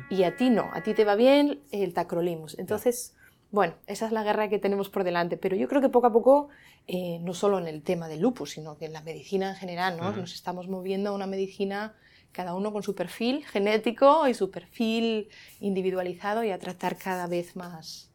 Y 0.10 0.24
a 0.24 0.36
ti 0.36 0.50
no, 0.52 0.70
a 0.74 0.84
ti 0.84 0.94
te 0.94 1.06
va 1.06 1.16
bien 1.16 1.64
el 1.72 1.94
tacrolimus. 1.94 2.60
Entonces, 2.60 3.16
bueno, 3.54 3.76
esa 3.86 4.08
es 4.08 4.12
la 4.12 4.24
guerra 4.24 4.50
que 4.50 4.58
tenemos 4.58 4.90
por 4.90 5.04
delante, 5.04 5.38
pero 5.38 5.56
yo 5.56 5.68
creo 5.68 5.80
que 5.80 5.88
poco 5.88 6.08
a 6.08 6.12
poco, 6.12 6.50
eh, 6.88 7.20
no 7.22 7.36
solo 7.36 7.60
en 7.60 7.68
el 7.68 7.84
tema 7.84 8.08
del 8.08 8.20
lupus, 8.20 8.50
sino 8.50 8.80
que 8.80 8.86
en 8.86 8.94
la 8.94 9.02
medicina 9.02 9.52
en 9.52 9.56
general, 9.56 9.96
¿no? 9.96 10.12
nos 10.12 10.34
estamos 10.34 10.68
moviendo 10.68 11.12
a 11.12 11.14
una 11.14 11.28
medicina 11.28 11.94
cada 12.32 12.56
uno 12.56 12.74
con 12.74 12.82
su 12.82 12.96
perfil 12.96 13.46
genético 13.46 14.28
y 14.28 14.34
su 14.34 14.50
perfil 14.50 15.30
individualizado 15.60 16.44
y 16.44 16.50
a 16.50 16.58
tratar 16.58 16.98
cada 16.98 17.28
vez 17.28 17.56
más, 17.56 18.12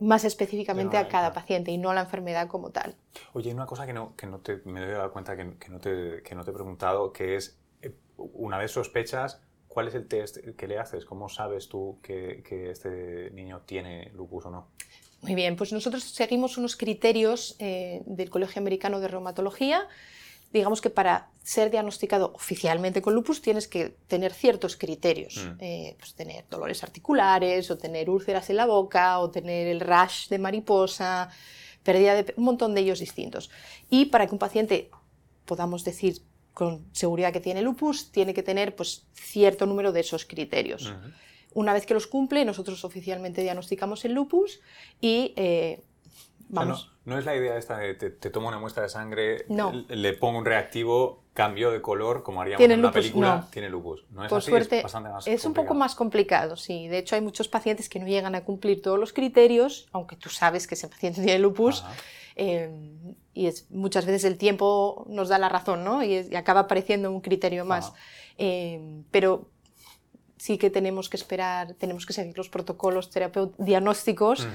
más 0.00 0.24
específicamente 0.24 0.96
a 0.96 1.06
cada 1.06 1.32
paciente 1.32 1.70
y 1.70 1.78
no 1.78 1.90
a 1.90 1.94
la 1.94 2.00
enfermedad 2.00 2.48
como 2.48 2.70
tal. 2.70 2.96
Oye, 3.32 3.54
una 3.54 3.66
cosa 3.66 3.86
que, 3.86 3.92
no, 3.92 4.16
que 4.16 4.26
no 4.26 4.40
te, 4.40 4.60
me 4.64 4.82
he 4.82 4.90
dado 4.90 5.12
cuenta 5.12 5.36
que, 5.36 5.56
que, 5.56 5.68
no 5.68 5.78
te, 5.78 6.20
que 6.24 6.34
no 6.34 6.42
te 6.42 6.50
he 6.50 6.54
preguntado, 6.54 7.12
que 7.12 7.36
es, 7.36 7.60
eh, 7.80 7.94
una 8.16 8.58
vez 8.58 8.72
sospechas, 8.72 9.40
¿Cuál 9.72 9.88
es 9.88 9.94
el 9.94 10.06
test 10.06 10.36
que 10.54 10.68
le 10.68 10.78
haces? 10.78 11.06
¿Cómo 11.06 11.30
sabes 11.30 11.66
tú 11.66 11.98
que, 12.02 12.42
este 12.70 13.30
niño 13.30 13.62
tiene 13.64 14.10
lupus 14.12 14.44
o 14.44 14.50
no? 14.50 14.68
Muy 15.22 15.34
bien, 15.34 15.56
pues 15.56 15.72
nosotros 15.72 16.04
seguimos 16.04 16.58
unos 16.58 16.76
criterios 16.76 17.56
eh, 17.58 18.02
del 18.04 18.28
Colegio 18.28 18.60
Americano 18.60 19.00
de 19.00 19.08
Reumatología. 19.08 19.88
Digamos 20.52 20.82
que 20.82 20.90
para 20.90 21.30
ser 21.42 21.70
diagnosticado 21.70 22.32
oficialmente 22.34 23.00
con 23.00 23.14
lupus 23.14 23.40
tienes 23.40 23.66
que 23.66 23.96
tener 24.08 24.34
ciertos 24.34 24.76
criterios. 24.76 25.38
Mm. 25.38 25.56
Eh, 25.60 25.96
pues 25.98 26.12
tener 26.14 26.44
dolores 26.50 26.82
articulares, 26.82 27.70
o 27.70 27.78
tener 27.78 28.10
úlceras 28.10 28.50
en 28.50 28.56
la 28.56 28.66
boca, 28.66 29.20
o 29.20 29.30
tener 29.30 29.68
el 29.68 29.80
rash 29.80 30.28
de 30.28 30.38
mariposa, 30.38 31.30
pérdida 31.82 32.22
de... 32.22 32.34
un 32.36 32.44
montón 32.44 32.74
de 32.74 32.82
ellos 32.82 32.98
distintos. 32.98 33.50
Y 33.88 34.06
para 34.06 34.26
que 34.26 34.34
un 34.34 34.38
paciente 34.38 34.90
podamos 35.46 35.82
decir 35.82 36.20
con 36.54 36.84
seguridad 36.92 37.32
que 37.32 37.40
tiene 37.40 37.62
lupus, 37.62 38.10
tiene 38.10 38.34
que 38.34 38.42
tener 38.42 38.76
pues, 38.76 39.06
cierto 39.14 39.66
número 39.66 39.92
de 39.92 40.00
esos 40.00 40.24
criterios. 40.24 40.92
Una 41.54 41.72
vez 41.72 41.86
que 41.86 41.94
los 41.94 42.06
cumple, 42.06 42.44
nosotros 42.44 42.84
oficialmente 42.84 43.42
diagnosticamos 43.42 44.04
el 44.04 44.12
lupus 44.12 44.60
y 45.00 45.34
eh, 45.36 45.82
vamos. 46.48 46.90
no, 47.04 47.18
es 47.18 47.24
la 47.24 47.36
idea 47.36 47.56
esta 47.56 47.78
de 47.78 47.94
te, 47.94 48.30
tomo 48.30 48.48
una 48.48 48.58
muestra 48.58 48.82
de 48.82 48.88
sangre, 48.88 49.44
le 49.88 50.12
pongo 50.14 50.38
un 50.38 50.44
reactivo, 50.44 51.24
cambio 51.34 51.70
de 51.70 51.80
color, 51.80 52.22
como 52.22 52.42
haríamos 52.42 52.64
en 52.64 52.78
una 52.78 52.92
película, 52.92 53.48
tiene 53.50 53.68
lupus. 53.68 54.04
No 54.10 54.24
es 54.24 54.30
Por 54.30 54.42
suerte, 54.42 54.84
es, 55.26 55.44
un 55.44 55.54
poco 55.54 55.74
más 55.74 55.94
complicado, 55.94 56.56
sí. 56.56 56.88
De 56.88 56.98
hecho, 56.98 57.14
hay 57.14 57.22
muchos 57.22 57.48
pacientes 57.48 57.88
que 57.88 57.98
no 57.98 58.06
llegan 58.06 58.34
a 58.34 58.44
cumplir 58.44 58.82
todos 58.82 58.98
los 58.98 59.12
criterios, 59.12 59.88
aunque 59.92 60.16
tú 60.16 60.28
sabes 60.28 60.66
que 60.66 60.74
ese 60.74 60.88
paciente 60.88 61.22
tiene 61.22 61.38
lupus. 61.38 61.84
Y 63.34 63.46
es, 63.46 63.70
muchas 63.70 64.04
veces 64.06 64.24
el 64.24 64.36
tiempo 64.36 65.06
nos 65.08 65.28
da 65.28 65.38
la 65.38 65.48
razón, 65.48 65.84
¿no? 65.84 66.02
Y, 66.02 66.34
acaba 66.34 66.60
apareciendo 66.60 67.10
un 67.10 67.20
criterio 67.20 67.64
más. 67.64 67.92
Em, 68.38 69.04
pero 69.10 69.48
sí 70.36 70.58
que 70.58 70.70
tenemos 70.70 71.08
que 71.08 71.16
esperar, 71.16 71.74
tenemos 71.74 72.04
que 72.04 72.12
seguir 72.12 72.36
los 72.36 72.48
protocolos 72.48 73.10
diagnósticos 73.58 74.48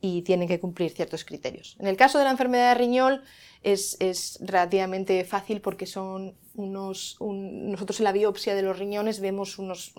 y 0.00 0.22
tienen 0.22 0.48
que 0.48 0.58
cumplir 0.58 0.90
ciertos 0.90 1.24
criterios. 1.24 1.76
En 1.78 1.86
el 1.86 1.96
caso 1.96 2.18
de 2.18 2.24
la 2.24 2.30
enfermedad 2.30 2.70
de 2.70 2.74
riñón 2.76 3.22
es, 3.62 3.98
es 4.00 4.38
relativamente 4.40 5.22
fácil 5.24 5.60
porque 5.60 5.86
son 5.86 6.34
unos, 6.54 7.18
nosotros 7.20 8.00
en 8.00 8.04
la 8.04 8.12
biopsia 8.12 8.54
de 8.54 8.62
los 8.62 8.78
riñones 8.78 9.20
vemos 9.20 9.58
unos, 9.58 9.92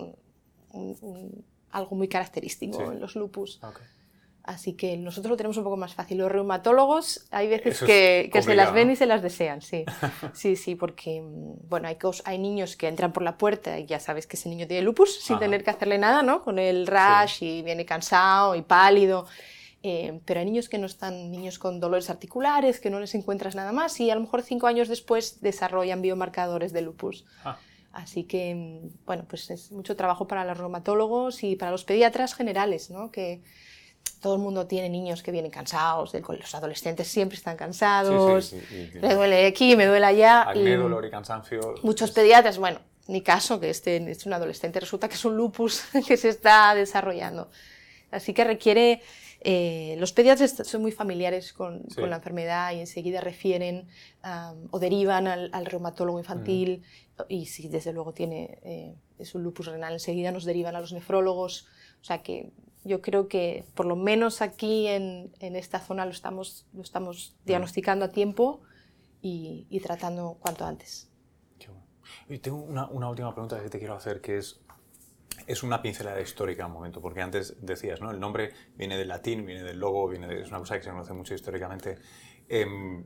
algo 1.70 1.94
muy 1.96 2.08
característico 2.08 2.90
en 2.90 2.98
los 2.98 3.14
lupus. 3.14 3.60
Así 4.46 4.74
que 4.74 4.96
nosotros 4.96 5.30
lo 5.30 5.36
tenemos 5.36 5.56
un 5.56 5.64
poco 5.64 5.76
más 5.76 5.94
fácil. 5.94 6.18
Los 6.18 6.30
reumatólogos 6.30 7.26
hay 7.32 7.48
veces 7.48 7.80
que, 7.80 8.30
se 8.32 8.54
las 8.54 8.72
ven 8.72 8.92
y 8.92 8.96
se 8.96 9.06
las 9.06 9.20
desean, 9.20 9.60
sí. 9.60 9.84
Sí, 10.34 10.54
sí, 10.54 10.76
porque 10.76 11.20
mm, 11.20 11.68
bueno, 11.68 11.88
hay, 11.88 11.98
hay 12.24 12.38
niños 12.38 12.76
que 12.76 12.86
entran 12.86 13.12
por 13.12 13.24
la 13.24 13.38
puerta 13.38 13.76
y 13.80 13.86
ya 13.86 13.98
sabes 13.98 14.28
que 14.28 14.36
ese 14.36 14.48
niño 14.48 14.68
tiene 14.68 14.82
lupus 14.82 15.20
sin 15.20 15.40
tener 15.40 15.64
que 15.64 15.70
hacerle 15.70 15.98
nada, 15.98 16.22
¿no? 16.22 16.44
Con 16.44 16.60
el 16.60 16.86
rash 16.86 17.42
y 17.42 17.62
viene 17.62 17.84
cansado 17.84 18.54
y 18.54 18.62
pálido. 18.62 19.26
Eh, 19.82 20.20
pero 20.24 20.38
hay 20.38 20.46
niños 20.46 20.68
que 20.68 20.78
no 20.78 20.86
están, 20.86 21.32
niños 21.32 21.58
con 21.58 21.80
dolores 21.80 22.08
articulares, 22.08 22.78
que 22.78 22.88
no 22.88 23.00
les 23.00 23.16
encuentras 23.16 23.56
nada 23.56 23.72
más 23.72 23.98
y 23.98 24.10
a 24.10 24.14
lo 24.14 24.20
mejor 24.20 24.42
cinco 24.42 24.68
años 24.68 24.86
después 24.86 25.40
desarrollan 25.40 26.02
biomarcadores 26.02 26.72
de 26.72 26.82
lupus. 26.82 27.24
Ah. 27.44 27.58
Así 27.92 28.24
que, 28.24 28.54
mm, 28.54 29.06
bueno, 29.06 29.24
pues 29.28 29.50
es 29.50 29.72
mucho 29.72 29.96
trabajo 29.96 30.28
para 30.28 30.44
los 30.44 30.56
reumatólogos 30.56 31.42
y 31.42 31.56
para 31.56 31.72
los 31.72 31.82
pediatras 31.82 32.34
generales, 32.34 32.90
¿no? 32.90 33.10
Que 33.10 33.42
todo 34.20 34.34
el 34.34 34.40
mundo 34.40 34.66
tiene 34.66 34.88
niños 34.88 35.22
que 35.22 35.30
vienen 35.30 35.50
cansados, 35.50 36.12
los 36.14 36.54
adolescentes 36.54 37.08
siempre 37.08 37.36
están 37.36 37.56
cansados, 37.56 38.54
me 39.00 39.14
duele 39.14 39.46
aquí, 39.46 39.76
me 39.76 39.86
duele 39.86 40.06
allá. 40.06 40.42
Acné, 40.50 40.76
dolor 40.76 41.04
y 41.04 41.10
cansancio. 41.10 41.74
Muchos 41.82 42.10
pediatras, 42.10 42.58
bueno, 42.58 42.80
ni 43.08 43.22
caso 43.22 43.60
que 43.60 43.70
este 43.70 44.10
es 44.10 44.26
un 44.26 44.32
adolescente, 44.32 44.80
resulta 44.80 45.08
que 45.08 45.14
es 45.14 45.24
un 45.24 45.36
lupus 45.36 45.84
que 46.06 46.16
se 46.16 46.28
está 46.28 46.74
desarrollando. 46.74 47.50
Así 48.10 48.32
que 48.32 48.44
requiere 48.44 49.02
eh, 49.40 49.94
los 49.98 50.12
pediatras 50.12 50.56
son 50.64 50.82
muy 50.82 50.92
familiares 50.92 51.52
con, 51.52 51.84
la 51.96 52.16
enfermedad 52.16 52.72
y 52.72 52.80
enseguida 52.80 53.20
refieren 53.20 53.86
o 54.70 54.78
derivan 54.80 55.28
al, 55.28 55.66
reumatólogo 55.66 56.18
infantil 56.18 56.82
mm. 57.18 57.22
y 57.28 57.46
si 57.46 57.68
desde 57.68 57.92
luego 57.92 58.12
tiene, 58.12 58.58
eh, 58.64 58.94
es 59.18 59.34
un 59.36 59.44
lupus 59.44 59.66
renal, 59.66 59.92
enseguida 59.92 60.32
nos 60.32 60.44
derivan 60.44 60.74
a 60.74 60.80
los 60.80 60.92
nefrólogos. 60.92 61.68
O 62.00 62.04
sea 62.04 62.22
que 62.22 62.50
yo 62.86 63.02
creo 63.02 63.28
que 63.28 63.64
por 63.74 63.86
lo 63.86 63.96
menos 63.96 64.42
aquí 64.42 64.86
en, 64.86 65.32
esta 65.40 65.80
zona 65.80 66.04
lo 66.04 66.12
estamos, 66.12 66.66
lo 66.72 66.82
estamos 66.82 67.36
diagnosticando 67.44 68.04
a 68.04 68.08
tiempo 68.08 68.62
y, 69.20 69.80
tratando 69.80 70.36
cuanto 70.40 70.64
antes. 70.64 71.10
Y 72.28 72.38
tengo 72.38 72.58
una, 72.58 72.86
una 72.88 73.08
última 73.08 73.32
pregunta 73.32 73.60
que 73.60 73.68
te 73.68 73.78
quiero 73.78 73.94
hacer, 73.94 74.20
que 74.20 74.38
es 74.38 74.60
es 75.46 75.62
una 75.62 75.82
pincelada 75.82 76.20
histórica 76.20 76.66
un 76.66 76.72
momento, 76.72 77.00
porque 77.00 77.20
antes 77.20 77.56
decías, 77.60 78.00
¿no? 78.00 78.10
El 78.10 78.20
nombre 78.20 78.52
viene 78.74 78.96
del 78.96 79.08
latín, 79.08 79.44
viene 79.44 79.62
del 79.62 79.78
logo, 79.78 80.08
viene 80.08 80.26
de, 80.26 80.42
es 80.42 80.48
una 80.48 80.58
cosa 80.58 80.76
que 80.76 80.82
se 80.82 80.90
conoce 80.90 81.12
mucho 81.12 81.34
históricamente. 81.34 81.98
Em, 82.48 83.04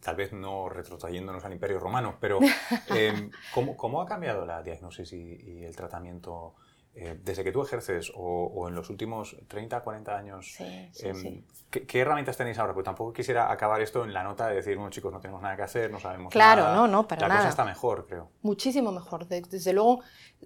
tal 0.00 0.16
vez 0.16 0.32
no 0.32 0.68
retrotrayéndonos 0.68 1.44
al 1.44 1.52
Imperio 1.52 1.78
Romano, 1.78 2.18
pero 2.20 2.38
em, 2.94 3.30
¿cómo, 3.52 4.00
ha 4.00 4.06
cambiado 4.06 4.46
la 4.46 4.62
diagnosis 4.62 5.12
y 5.12 5.64
el 5.64 5.74
tratamiento 5.74 6.54
eh, 6.96 7.18
desde 7.24 7.42
que 7.42 7.50
tú 7.50 7.60
ejerces 7.62 8.12
o, 8.14 8.68
en 8.68 8.74
los 8.76 8.88
últimos 8.88 9.36
30, 9.48 9.80
40 9.80 10.16
años, 10.16 10.56
em, 10.60 11.42
¿qué, 11.70 12.00
herramientas 12.00 12.36
tenéis 12.36 12.58
ahora? 12.58 12.72
Porque 12.72 12.84
tampoco 12.84 13.12
quisiera 13.12 13.50
acabar 13.50 13.80
esto 13.80 14.04
en 14.04 14.12
la 14.12 14.22
nota 14.22 14.46
de 14.48 14.56
decir, 14.56 14.76
bueno, 14.76 14.90
chicos, 14.90 15.12
no 15.12 15.18
tenemos 15.18 15.42
nada 15.42 15.56
que 15.56 15.62
hacer, 15.62 15.90
no 15.90 15.98
sabemos 15.98 16.32
claro, 16.32 16.62
nada. 16.62 16.74
Claro, 16.74 16.86
no, 16.86 16.92
no, 17.02 17.08
para 17.08 17.22
la 17.22 17.28
nada. 17.28 17.40
cosa 17.40 17.50
está 17.50 17.64
mejor, 17.64 18.06
creo. 18.06 18.30
Muchísimo 18.42 18.92
mejor. 18.92 19.26
Desde 19.26 19.72
luego, 19.72 20.02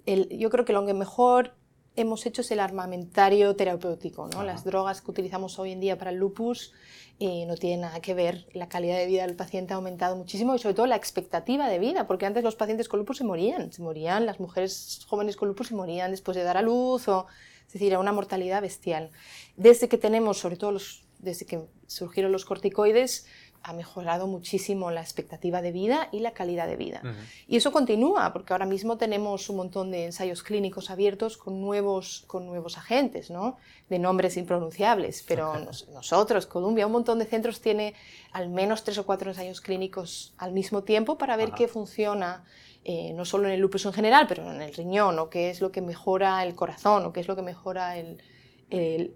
yo 0.06 0.48
creo 0.48 0.64
que 0.64 0.72
lo 0.72 0.86
que 0.86 0.94
mejor 0.94 1.57
hemos 1.98 2.24
hecho 2.26 2.42
es 2.42 2.50
el 2.50 2.60
armamentario 2.60 3.54
terapéutico. 3.56 4.28
¿no? 4.28 4.42
Las 4.42 4.64
drogas 4.64 5.00
que 5.02 5.10
utilizamos 5.10 5.58
hoy 5.58 5.72
en 5.72 5.80
día 5.80 5.98
para 5.98 6.10
el 6.10 6.16
lupus 6.16 6.72
eh, 7.20 7.44
no 7.46 7.56
tienen 7.56 7.80
nada 7.80 8.00
que 8.00 8.14
ver. 8.14 8.46
La 8.52 8.68
calidad 8.68 8.96
de 8.96 9.06
vida 9.06 9.26
del 9.26 9.34
paciente 9.34 9.72
ha 9.72 9.76
aumentado 9.76 10.14
muchísimo 10.14 10.54
y 10.54 10.58
sobre 10.58 10.74
todo 10.74 10.86
la 10.86 10.96
expectativa 10.96 11.68
de 11.68 11.78
vida, 11.78 12.06
porque 12.06 12.26
antes 12.26 12.44
los 12.44 12.54
pacientes 12.54 12.88
con 12.88 13.00
lupus 13.00 13.18
se 13.18 13.24
morían, 13.24 13.72
se 13.72 13.82
morían, 13.82 14.26
las 14.26 14.38
mujeres 14.38 15.00
jóvenes 15.08 15.36
con 15.36 15.48
lupus 15.48 15.68
se 15.68 15.74
morían 15.74 16.12
después 16.12 16.36
de 16.36 16.44
dar 16.44 16.56
a 16.56 16.62
luz, 16.62 17.08
o, 17.08 17.26
es 17.66 17.72
decir, 17.72 17.88
era 17.88 17.98
una 17.98 18.12
mortalidad 18.12 18.62
bestial. 18.62 19.10
Desde 19.56 19.88
que 19.88 19.98
tenemos, 19.98 20.38
sobre 20.38 20.56
todo 20.56 20.78
desde 21.18 21.46
que 21.46 21.64
surgieron 21.88 22.30
los 22.30 22.44
corticoides, 22.44 23.26
ha 23.62 23.72
mejorado 23.72 24.26
muchísimo 24.26 24.90
la 24.90 25.00
expectativa 25.00 25.62
de 25.62 25.72
vida 25.72 26.08
y 26.12 26.20
la 26.20 26.32
calidad 26.32 26.66
de 26.66 26.76
vida. 26.76 27.02
Y 27.46 27.56
eso 27.56 27.72
continúa, 27.72 28.32
porque 28.32 28.52
ahora 28.52 28.66
mismo 28.66 28.96
tenemos 28.96 29.48
un 29.50 29.56
montón 29.56 29.90
de 29.90 30.06
ensayos 30.06 30.42
clínicos 30.42 30.90
abiertos 30.90 31.36
con 31.36 31.60
nuevos, 31.60 32.24
con 32.26 32.46
nuevos 32.46 32.78
agentes, 32.78 33.30
¿no? 33.30 33.56
de 33.88 33.98
nombres 33.98 34.36
impronunciables, 34.36 35.24
pero 35.26 35.54
nosotros, 35.92 36.46
Columbia, 36.46 36.86
un 36.86 36.92
montón 36.92 37.18
de 37.18 37.24
centros 37.24 37.60
tiene 37.60 37.94
al 38.32 38.48
menos 38.48 38.84
tres 38.84 38.98
o 38.98 39.06
cuatro 39.06 39.30
ensayos 39.30 39.60
clínicos 39.60 40.34
al 40.36 40.52
mismo 40.52 40.82
tiempo 40.82 41.16
para 41.16 41.36
ver 41.36 41.52
qué 41.52 41.68
funciona, 41.68 42.44
eh, 42.84 43.12
no 43.14 43.24
solo 43.24 43.48
en 43.48 43.54
el 43.54 43.60
lupus 43.60 43.86
en 43.86 43.92
general, 43.92 44.26
pero 44.28 44.50
en 44.50 44.60
el 44.60 44.74
riñón, 44.74 45.18
o 45.18 45.30
qué 45.30 45.50
es 45.50 45.60
lo 45.60 45.72
que 45.72 45.80
mejora 45.80 46.42
el 46.42 46.54
corazón, 46.54 47.04
o 47.06 47.12
qué 47.12 47.20
es 47.20 47.28
lo 47.28 47.36
que 47.36 47.42
mejora 47.42 47.96
el, 47.96 48.22
el, 48.70 49.14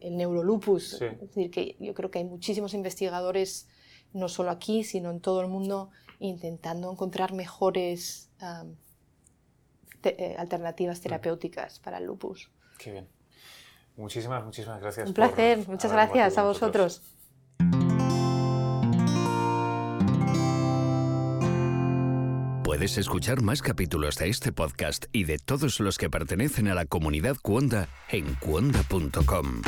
el, 0.00 0.16
neurolupus. 0.16 1.00
Es 1.00 1.20
decir, 1.20 1.50
que 1.50 1.76
yo 1.78 1.94
creo 1.94 2.10
que 2.10 2.18
hay 2.18 2.24
muchísimos 2.24 2.74
investigadores, 2.74 3.68
no 4.12 4.28
solo 4.28 4.50
aquí, 4.50 4.84
sino 4.84 5.10
en 5.10 5.20
todo 5.20 5.40
el 5.40 5.48
mundo, 5.48 5.90
intentando 6.18 6.90
encontrar 6.90 7.32
mejores 7.32 8.30
eh, 10.02 10.34
alternativas 10.38 10.98
mm. 10.98 11.02
terapéuticas 11.02 11.78
para 11.78 11.98
el 11.98 12.04
lupus. 12.04 12.50
Qué 12.78 12.92
bien. 12.92 13.08
Muchísimas, 13.96 14.44
muchísimas 14.44 14.80
gracias. 14.80 15.08
Un 15.08 15.14
placer, 15.14 15.68
muchas 15.68 15.92
gracias 15.92 16.38
a 16.38 16.44
vosotros. 16.44 17.02
Puedes 22.70 22.98
escuchar 22.98 23.42
más 23.42 23.62
capítulos 23.62 24.14
de 24.14 24.28
este 24.28 24.52
podcast 24.52 25.06
y 25.10 25.24
de 25.24 25.38
todos 25.38 25.80
los 25.80 25.98
que 25.98 26.08
pertenecen 26.08 26.68
a 26.68 26.74
la 26.76 26.86
comunidad 26.86 27.36
Cuonda 27.42 27.88
en 28.08 28.34
cuonda.com. 28.34 29.62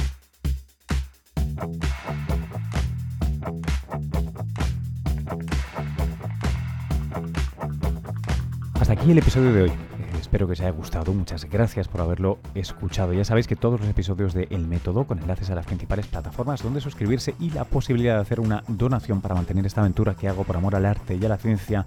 Hasta 8.75 8.93
aquí 8.93 9.11
el 9.11 9.19
episodio 9.19 9.53
de 9.53 9.62
hoy. 9.62 9.91
Espero 10.33 10.47
que 10.47 10.55
os 10.55 10.61
haya 10.62 10.71
gustado. 10.71 11.12
Muchas 11.12 11.45
gracias 11.45 11.88
por 11.88 12.01
haberlo 12.01 12.38
escuchado. 12.55 13.12
Ya 13.12 13.23
sabéis 13.23 13.47
que 13.47 13.55
todos 13.55 13.79
los 13.79 13.90
episodios 13.90 14.33
de 14.33 14.49
El 14.49 14.66
Método, 14.66 15.05
con 15.05 15.18
enlaces 15.18 15.51
a 15.51 15.55
las 15.55 15.66
principales 15.66 16.07
plataformas 16.07 16.62
donde 16.62 16.81
suscribirse 16.81 17.35
y 17.38 17.51
la 17.51 17.66
posibilidad 17.66 18.14
de 18.14 18.23
hacer 18.23 18.40
una 18.40 18.64
donación 18.66 19.21
para 19.21 19.35
mantener 19.35 19.66
esta 19.66 19.83
aventura 19.83 20.14
que 20.14 20.29
hago 20.29 20.45
por 20.45 20.57
amor 20.57 20.75
al 20.75 20.87
arte 20.87 21.16
y 21.16 21.25
a 21.27 21.29
la 21.29 21.37
ciencia 21.37 21.85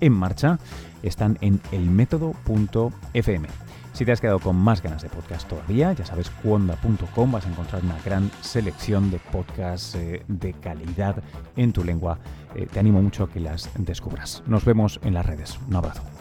en 0.00 0.12
marcha, 0.12 0.60
están 1.02 1.38
en 1.40 1.60
elmétodo.fm. 1.72 3.48
Si 3.94 4.04
te 4.04 4.12
has 4.12 4.20
quedado 4.20 4.38
con 4.38 4.54
más 4.54 4.80
ganas 4.80 5.02
de 5.02 5.08
podcast 5.08 5.48
todavía, 5.48 5.92
ya 5.92 6.06
sabes, 6.06 6.30
cuonda.com 6.30 7.32
vas 7.32 7.46
a 7.46 7.48
encontrar 7.48 7.82
una 7.82 8.00
gran 8.04 8.30
selección 8.42 9.10
de 9.10 9.18
podcasts 9.18 9.96
eh, 9.96 10.22
de 10.28 10.52
calidad 10.52 11.20
en 11.56 11.72
tu 11.72 11.82
lengua. 11.82 12.20
Eh, 12.54 12.68
te 12.72 12.78
animo 12.78 13.02
mucho 13.02 13.24
a 13.24 13.28
que 13.28 13.40
las 13.40 13.68
descubras. 13.76 14.44
Nos 14.46 14.64
vemos 14.64 15.00
en 15.02 15.14
las 15.14 15.26
redes. 15.26 15.58
Un 15.68 15.74
abrazo. 15.74 16.17